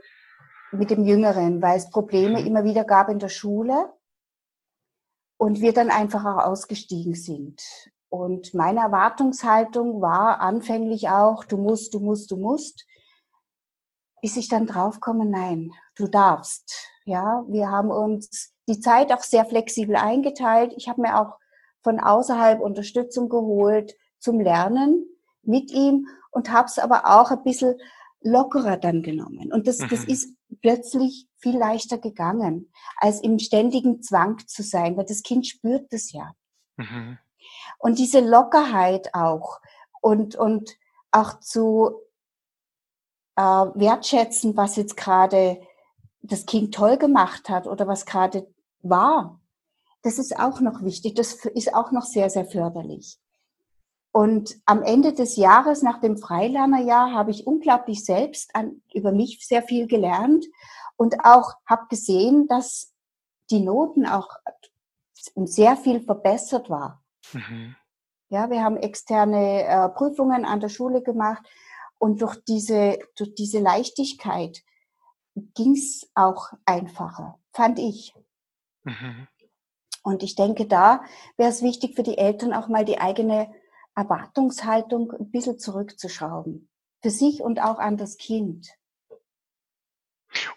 mit 0.72 0.90
dem 0.90 1.04
Jüngeren, 1.04 1.62
weil 1.62 1.78
es 1.78 1.90
Probleme 1.90 2.44
immer 2.44 2.64
wieder 2.64 2.84
gab 2.84 3.08
in 3.08 3.18
der 3.18 3.28
Schule 3.28 3.92
und 5.38 5.60
wir 5.60 5.72
dann 5.72 5.90
einfach 5.90 6.24
auch 6.24 6.44
ausgestiegen 6.44 7.14
sind. 7.14 7.62
Und 8.08 8.54
meine 8.54 8.80
Erwartungshaltung 8.80 10.00
war 10.00 10.40
anfänglich 10.40 11.08
auch, 11.08 11.44
du 11.44 11.56
musst, 11.56 11.94
du 11.94 12.00
musst, 12.00 12.30
du 12.30 12.36
musst, 12.36 12.86
bis 14.22 14.36
ich 14.36 14.48
dann 14.48 14.66
draufkomme, 14.66 15.26
nein, 15.26 15.72
du 15.96 16.06
darfst. 16.06 16.90
Ja, 17.04 17.44
wir 17.48 17.70
haben 17.70 17.90
uns 17.90 18.54
die 18.68 18.80
Zeit 18.80 19.12
auch 19.12 19.22
sehr 19.22 19.44
flexibel 19.44 19.96
eingeteilt. 19.96 20.72
Ich 20.76 20.88
habe 20.88 21.00
mir 21.00 21.20
auch 21.20 21.38
von 21.82 22.00
außerhalb 22.00 22.60
Unterstützung 22.60 23.28
geholt 23.28 23.94
zum 24.18 24.40
Lernen 24.40 25.06
mit 25.42 25.70
ihm 25.70 26.08
und 26.30 26.50
habe 26.50 26.66
es 26.66 26.78
aber 26.78 27.06
auch 27.06 27.30
ein 27.30 27.44
bisschen 27.44 27.76
lockerer 28.26 28.76
dann 28.76 29.02
genommen. 29.02 29.52
Und 29.52 29.66
das, 29.66 29.78
mhm. 29.78 29.88
das 29.88 30.04
ist 30.04 30.34
plötzlich 30.60 31.26
viel 31.38 31.56
leichter 31.56 31.98
gegangen, 31.98 32.72
als 32.96 33.20
im 33.20 33.38
ständigen 33.38 34.02
Zwang 34.02 34.38
zu 34.46 34.62
sein, 34.62 34.96
weil 34.96 35.06
das 35.06 35.22
Kind 35.22 35.46
spürt 35.46 35.92
das 35.92 36.12
ja. 36.12 36.32
Mhm. 36.76 37.18
Und 37.78 37.98
diese 37.98 38.20
Lockerheit 38.20 39.14
auch 39.14 39.60
und, 40.00 40.36
und 40.36 40.76
auch 41.10 41.40
zu 41.40 42.00
äh, 43.36 43.42
wertschätzen, 43.42 44.56
was 44.56 44.76
jetzt 44.76 44.96
gerade 44.96 45.60
das 46.22 46.46
Kind 46.46 46.74
toll 46.74 46.96
gemacht 46.96 47.48
hat 47.48 47.66
oder 47.66 47.86
was 47.86 48.06
gerade 48.06 48.52
war. 48.82 49.40
Das 50.02 50.18
ist 50.18 50.38
auch 50.38 50.60
noch 50.60 50.82
wichtig. 50.82 51.14
Das 51.14 51.34
ist 51.46 51.74
auch 51.74 51.92
noch 51.92 52.04
sehr, 52.04 52.30
sehr 52.30 52.44
förderlich. 52.44 53.18
Und 54.16 54.56
am 54.64 54.82
Ende 54.82 55.12
des 55.12 55.36
Jahres, 55.36 55.82
nach 55.82 56.00
dem 56.00 56.16
Freilernerjahr, 56.16 57.12
habe 57.12 57.30
ich 57.30 57.46
unglaublich 57.46 58.02
selbst 58.02 58.56
an, 58.56 58.80
über 58.94 59.12
mich 59.12 59.46
sehr 59.46 59.62
viel 59.62 59.86
gelernt 59.86 60.46
und 60.96 61.22
auch 61.22 61.52
habe 61.66 61.84
gesehen, 61.90 62.46
dass 62.48 62.94
die 63.50 63.60
Noten 63.60 64.06
auch 64.06 64.30
sehr 65.34 65.76
viel 65.76 66.00
verbessert 66.00 66.70
war. 66.70 67.04
Mhm. 67.34 67.76
Ja, 68.30 68.48
wir 68.48 68.64
haben 68.64 68.78
externe 68.78 69.64
äh, 69.64 69.88
Prüfungen 69.90 70.46
an 70.46 70.60
der 70.60 70.70
Schule 70.70 71.02
gemacht 71.02 71.46
und 71.98 72.22
durch 72.22 72.42
diese, 72.48 72.98
durch 73.18 73.34
diese 73.34 73.58
Leichtigkeit 73.58 74.62
ging 75.34 75.72
es 75.72 76.10
auch 76.14 76.54
einfacher, 76.64 77.38
fand 77.52 77.78
ich. 77.78 78.14
Mhm. 78.82 79.28
Und 80.02 80.22
ich 80.22 80.36
denke, 80.36 80.64
da 80.64 81.04
wäre 81.36 81.50
es 81.50 81.60
wichtig 81.60 81.94
für 81.94 82.02
die 82.02 82.16
Eltern 82.16 82.54
auch 82.54 82.68
mal 82.68 82.86
die 82.86 82.98
eigene 82.98 83.52
Erwartungshaltung 83.96 85.10
ein 85.12 85.30
bisschen 85.30 85.58
zurückzuschrauben. 85.58 86.68
Für 87.02 87.10
sich 87.10 87.40
und 87.40 87.60
auch 87.60 87.78
an 87.78 87.96
das 87.96 88.16
Kind. 88.18 88.68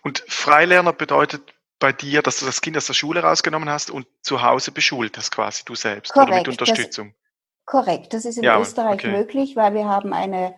Und 0.04 0.24
Freilerner 0.28 0.94
bedeutet 0.94 1.54
bei 1.80 1.94
dir, 1.94 2.22
dass 2.22 2.40
du 2.40 2.46
das 2.46 2.62
Kind 2.62 2.76
aus 2.76 2.88
der 2.88 2.94
Schule 2.94 3.22
rausgenommen 3.22 3.70
hast 3.70 3.90
und 3.90 4.06
zu 4.22 4.42
Hause 4.42 4.72
beschult 4.72 5.18
hast, 5.18 5.32
quasi 5.32 5.64
du 5.64 5.76
selbst, 5.76 6.14
korrekt, 6.14 6.30
oder 6.30 6.38
mit 6.40 6.48
Unterstützung. 6.50 7.08
Das, 7.08 7.66
korrekt, 7.66 8.14
das 8.14 8.26
ist 8.26 8.38
in 8.38 8.44
ja, 8.44 8.60
Österreich 8.60 9.00
okay. 9.00 9.12
möglich, 9.12 9.56
weil 9.56 9.74
wir 9.74 9.86
haben 9.86 10.14
eine 10.14 10.56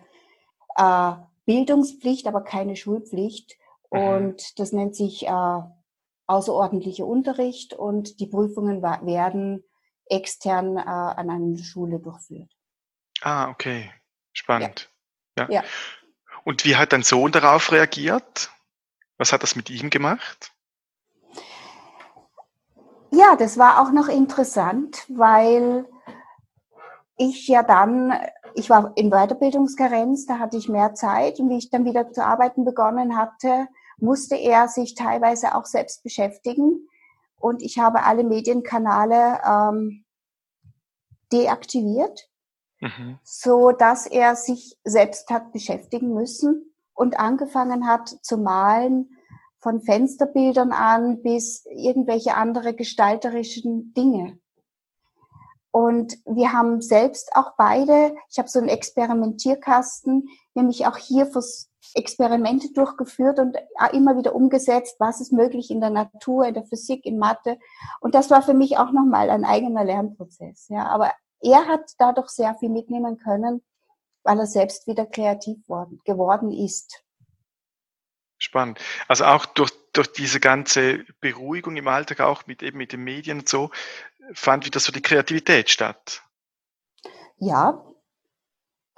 äh, 0.76 1.12
Bildungspflicht, 1.46 2.26
aber 2.26 2.42
keine 2.42 2.74
Schulpflicht. 2.74 3.56
Mhm. 3.92 3.98
Und 3.98 4.58
das 4.58 4.72
nennt 4.72 4.96
sich 4.96 5.26
äh, 5.26 5.60
außerordentlicher 6.26 7.06
Unterricht 7.06 7.74
und 7.74 8.18
die 8.18 8.26
Prüfungen 8.26 8.82
werden 8.82 9.62
extern 10.06 10.76
äh, 10.76 10.80
an 10.80 11.30
einer 11.30 11.58
Schule 11.58 12.00
durchführt. 12.00 12.50
Ah, 13.22 13.48
okay. 13.48 13.90
Spannend. 14.32 14.90
Ja. 15.38 15.48
ja. 15.48 15.62
Und 16.44 16.64
wie 16.64 16.76
hat 16.76 16.92
dein 16.92 17.02
Sohn 17.02 17.32
darauf 17.32 17.70
reagiert? 17.72 18.50
Was 19.16 19.32
hat 19.32 19.42
das 19.42 19.54
mit 19.54 19.70
ihm 19.70 19.90
gemacht? 19.90 20.52
Ja, 23.10 23.36
das 23.36 23.58
war 23.58 23.80
auch 23.80 23.92
noch 23.92 24.08
interessant, 24.08 25.04
weil 25.08 25.86
ich 27.16 27.46
ja 27.46 27.62
dann, 27.62 28.12
ich 28.54 28.70
war 28.70 28.92
in 28.96 29.10
Weiterbildungskarenz, 29.10 30.26
da 30.26 30.38
hatte 30.38 30.56
ich 30.56 30.68
mehr 30.68 30.94
Zeit 30.94 31.38
und 31.38 31.50
wie 31.50 31.58
ich 31.58 31.70
dann 31.70 31.84
wieder 31.84 32.10
zu 32.10 32.24
arbeiten 32.24 32.64
begonnen 32.64 33.16
hatte, 33.16 33.68
musste 33.98 34.36
er 34.36 34.66
sich 34.66 34.94
teilweise 34.94 35.54
auch 35.54 35.66
selbst 35.66 36.02
beschäftigen. 36.02 36.88
Und 37.38 37.62
ich 37.62 37.78
habe 37.78 38.02
alle 38.04 38.24
Medienkanäle 38.24 39.40
ähm, 39.44 40.04
deaktiviert, 41.32 42.28
mhm. 42.82 43.18
so 43.22 43.70
dass 43.70 44.06
er 44.06 44.36
sich 44.36 44.76
selbst 44.84 45.30
hat 45.30 45.52
beschäftigen 45.52 46.12
müssen 46.12 46.74
und 46.94 47.18
angefangen 47.18 47.86
hat 47.86 48.08
zu 48.22 48.36
malen 48.36 49.16
von 49.60 49.80
Fensterbildern 49.80 50.72
an 50.72 51.22
bis 51.22 51.64
irgendwelche 51.70 52.34
andere 52.34 52.74
gestalterischen 52.74 53.94
Dinge. 53.94 54.38
Und 55.70 56.18
wir 56.26 56.52
haben 56.52 56.82
selbst 56.82 57.34
auch 57.34 57.52
beide, 57.56 58.14
ich 58.28 58.38
habe 58.38 58.48
so 58.48 58.58
einen 58.58 58.68
Experimentierkasten, 58.68 60.28
nämlich 60.54 60.86
auch 60.86 60.98
hier 60.98 61.30
Experimente 61.94 62.72
durchgeführt 62.72 63.38
und 63.38 63.56
immer 63.92 64.16
wieder 64.18 64.34
umgesetzt, 64.34 64.96
was 64.98 65.20
ist 65.20 65.32
möglich 65.32 65.70
in 65.70 65.80
der 65.80 65.90
Natur, 65.90 66.46
in 66.46 66.54
der 66.54 66.64
Physik, 66.64 67.06
in 67.06 67.18
Mathe. 67.18 67.58
Und 68.00 68.14
das 68.14 68.30
war 68.30 68.42
für 68.42 68.54
mich 68.54 68.76
auch 68.76 68.92
nochmal 68.92 69.30
ein 69.30 69.44
eigener 69.44 69.84
Lernprozess. 69.84 70.68
Ja, 70.68 70.88
aber 70.88 71.12
er 71.42 71.66
hat 71.66 71.92
dadurch 71.98 72.28
sehr 72.30 72.54
viel 72.54 72.68
mitnehmen 72.68 73.18
können, 73.18 73.62
weil 74.22 74.38
er 74.38 74.46
selbst 74.46 74.86
wieder 74.86 75.06
kreativ 75.06 75.58
worden, 75.68 76.00
geworden 76.04 76.52
ist. 76.52 77.04
Spannend. 78.38 78.80
Also 79.08 79.24
auch 79.24 79.46
durch, 79.46 79.72
durch 79.92 80.12
diese 80.12 80.40
ganze 80.40 81.04
Beruhigung 81.20 81.76
im 81.76 81.88
Alltag, 81.88 82.20
auch 82.20 82.46
mit 82.46 82.62
eben 82.62 82.78
mit 82.78 82.92
den 82.92 83.04
Medien 83.04 83.40
und 83.40 83.48
so, 83.48 83.70
fand 84.32 84.66
wieder 84.66 84.80
so 84.80 84.92
die 84.92 85.02
Kreativität 85.02 85.70
statt. 85.70 86.22
Ja, 87.36 87.84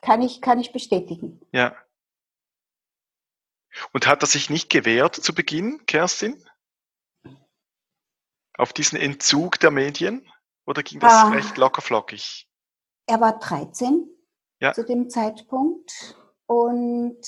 kann 0.01 0.23
ich, 0.23 0.41
kann 0.41 0.61
ich 0.61 0.73
bestätigen. 0.73 1.41
Ja. 1.53 1.75
Und 3.93 4.07
hat 4.07 4.23
er 4.23 4.27
sich 4.27 4.51
nicht 4.51 4.71
gewehrt 4.71 5.17
zu 5.17 5.35
Beginn, 5.35 5.85
Kerstin? 5.87 6.43
Auf 8.57 8.73
diesen 8.73 8.99
Entzug 8.99 9.59
der 9.61 9.71
Medien? 9.71 10.31
Oder 10.67 10.83
ging 10.83 11.01
das 11.01 11.13
ah, 11.13 11.29
recht 11.29 11.57
lockerflockig? 11.57 12.49
Er 13.07 13.21
war 13.21 13.39
13 13.39 14.09
ja. 14.61 14.73
zu 14.73 14.85
dem 14.85 15.11
Zeitpunkt 15.11 16.17
und 16.47 17.21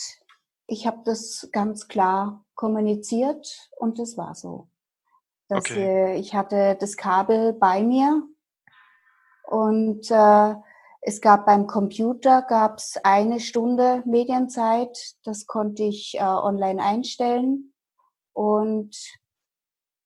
ich 0.66 0.86
habe 0.86 1.02
das 1.04 1.48
ganz 1.52 1.88
klar 1.88 2.44
kommuniziert 2.54 3.70
und 3.76 3.98
das 3.98 4.16
war 4.16 4.34
so. 4.34 4.68
Das, 5.48 5.58
Okay. 5.58 5.84
äh, 5.84 6.16
ich 6.16 6.34
hatte 6.34 6.76
das 6.80 6.96
Kabel 6.96 7.52
bei 7.52 7.82
mir 7.82 8.22
und 9.44 10.10
äh, 10.10 10.54
es 11.02 11.20
gab 11.20 11.46
beim 11.46 11.68
Computer 11.68 12.42
gab's 12.42 12.96
eine 13.04 13.38
Stunde 13.38 14.02
Medienzeit. 14.06 15.14
Das 15.22 15.46
konnte 15.46 15.84
ich 15.84 16.16
äh, 16.16 16.22
online 16.22 16.82
einstellen 16.82 17.72
und 18.32 18.96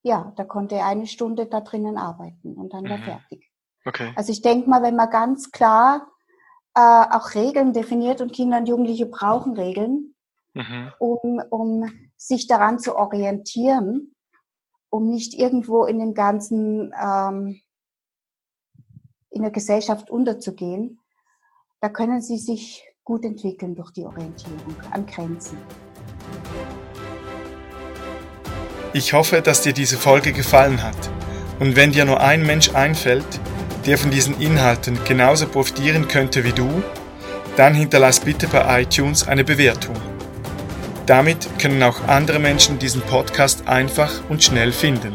ja, 0.02 0.32
da 0.36 0.44
konnte 0.44 0.76
er 0.76 0.86
eine 0.86 1.06
Stunde 1.06 1.46
da 1.46 1.60
drinnen 1.60 1.96
arbeiten 1.98 2.54
und 2.54 2.72
dann 2.72 2.88
war 2.88 2.98
Mhm. 2.98 3.02
fertig. 3.02 3.50
Okay. 3.84 4.12
Also 4.16 4.32
ich 4.32 4.42
denke 4.42 4.68
mal, 4.68 4.82
wenn 4.82 4.96
man 4.96 5.10
ganz 5.10 5.50
klar 5.50 6.10
äh, 6.74 6.80
auch 7.10 7.34
Regeln 7.34 7.72
definiert 7.72 8.20
und 8.20 8.32
Kinder 8.32 8.58
und 8.58 8.68
Jugendliche 8.68 9.06
brauchen 9.06 9.54
Regeln, 9.54 10.14
Mhm. 10.54 10.92
um, 10.98 11.42
um 11.50 11.90
sich 12.16 12.46
daran 12.46 12.78
zu 12.78 12.96
orientieren, 12.96 14.14
um 14.88 15.08
nicht 15.08 15.34
irgendwo 15.34 15.84
in 15.84 15.98
dem 15.98 16.14
ganzen, 16.14 16.92
ähm, 17.00 17.60
in 19.30 19.42
der 19.42 19.50
Gesellschaft 19.50 20.10
unterzugehen, 20.10 21.00
da 21.80 21.88
können 21.88 22.20
sie 22.20 22.38
sich 22.38 22.84
gut 23.04 23.24
entwickeln 23.24 23.74
durch 23.74 23.90
die 23.92 24.04
Orientierung 24.04 24.76
an 24.92 25.06
Grenzen. 25.06 25.58
Ich 28.92 29.12
hoffe, 29.12 29.40
dass 29.40 29.62
dir 29.62 29.72
diese 29.72 29.96
Folge 29.96 30.32
gefallen 30.32 30.82
hat. 30.82 30.96
Und 31.60 31.76
wenn 31.76 31.92
dir 31.92 32.04
nur 32.04 32.20
ein 32.20 32.44
Mensch 32.44 32.70
einfällt, 32.74 33.24
der 33.86 33.96
von 33.96 34.10
diesen 34.10 34.40
Inhalten 34.40 34.98
genauso 35.04 35.46
profitieren 35.46 36.08
könnte 36.08 36.42
wie 36.42 36.52
du, 36.52 36.82
dann 37.56 37.74
hinterlass 37.74 38.18
bitte 38.18 38.48
bei 38.48 38.82
iTunes 38.82 39.28
eine 39.28 39.44
Bewertung. 39.44 39.94
Damit 41.06 41.48
können 41.60 41.82
auch 41.84 42.08
andere 42.08 42.40
Menschen 42.40 42.80
diesen 42.80 43.02
Podcast 43.02 43.68
einfach 43.68 44.10
und 44.28 44.42
schnell 44.42 44.72
finden. 44.72 45.14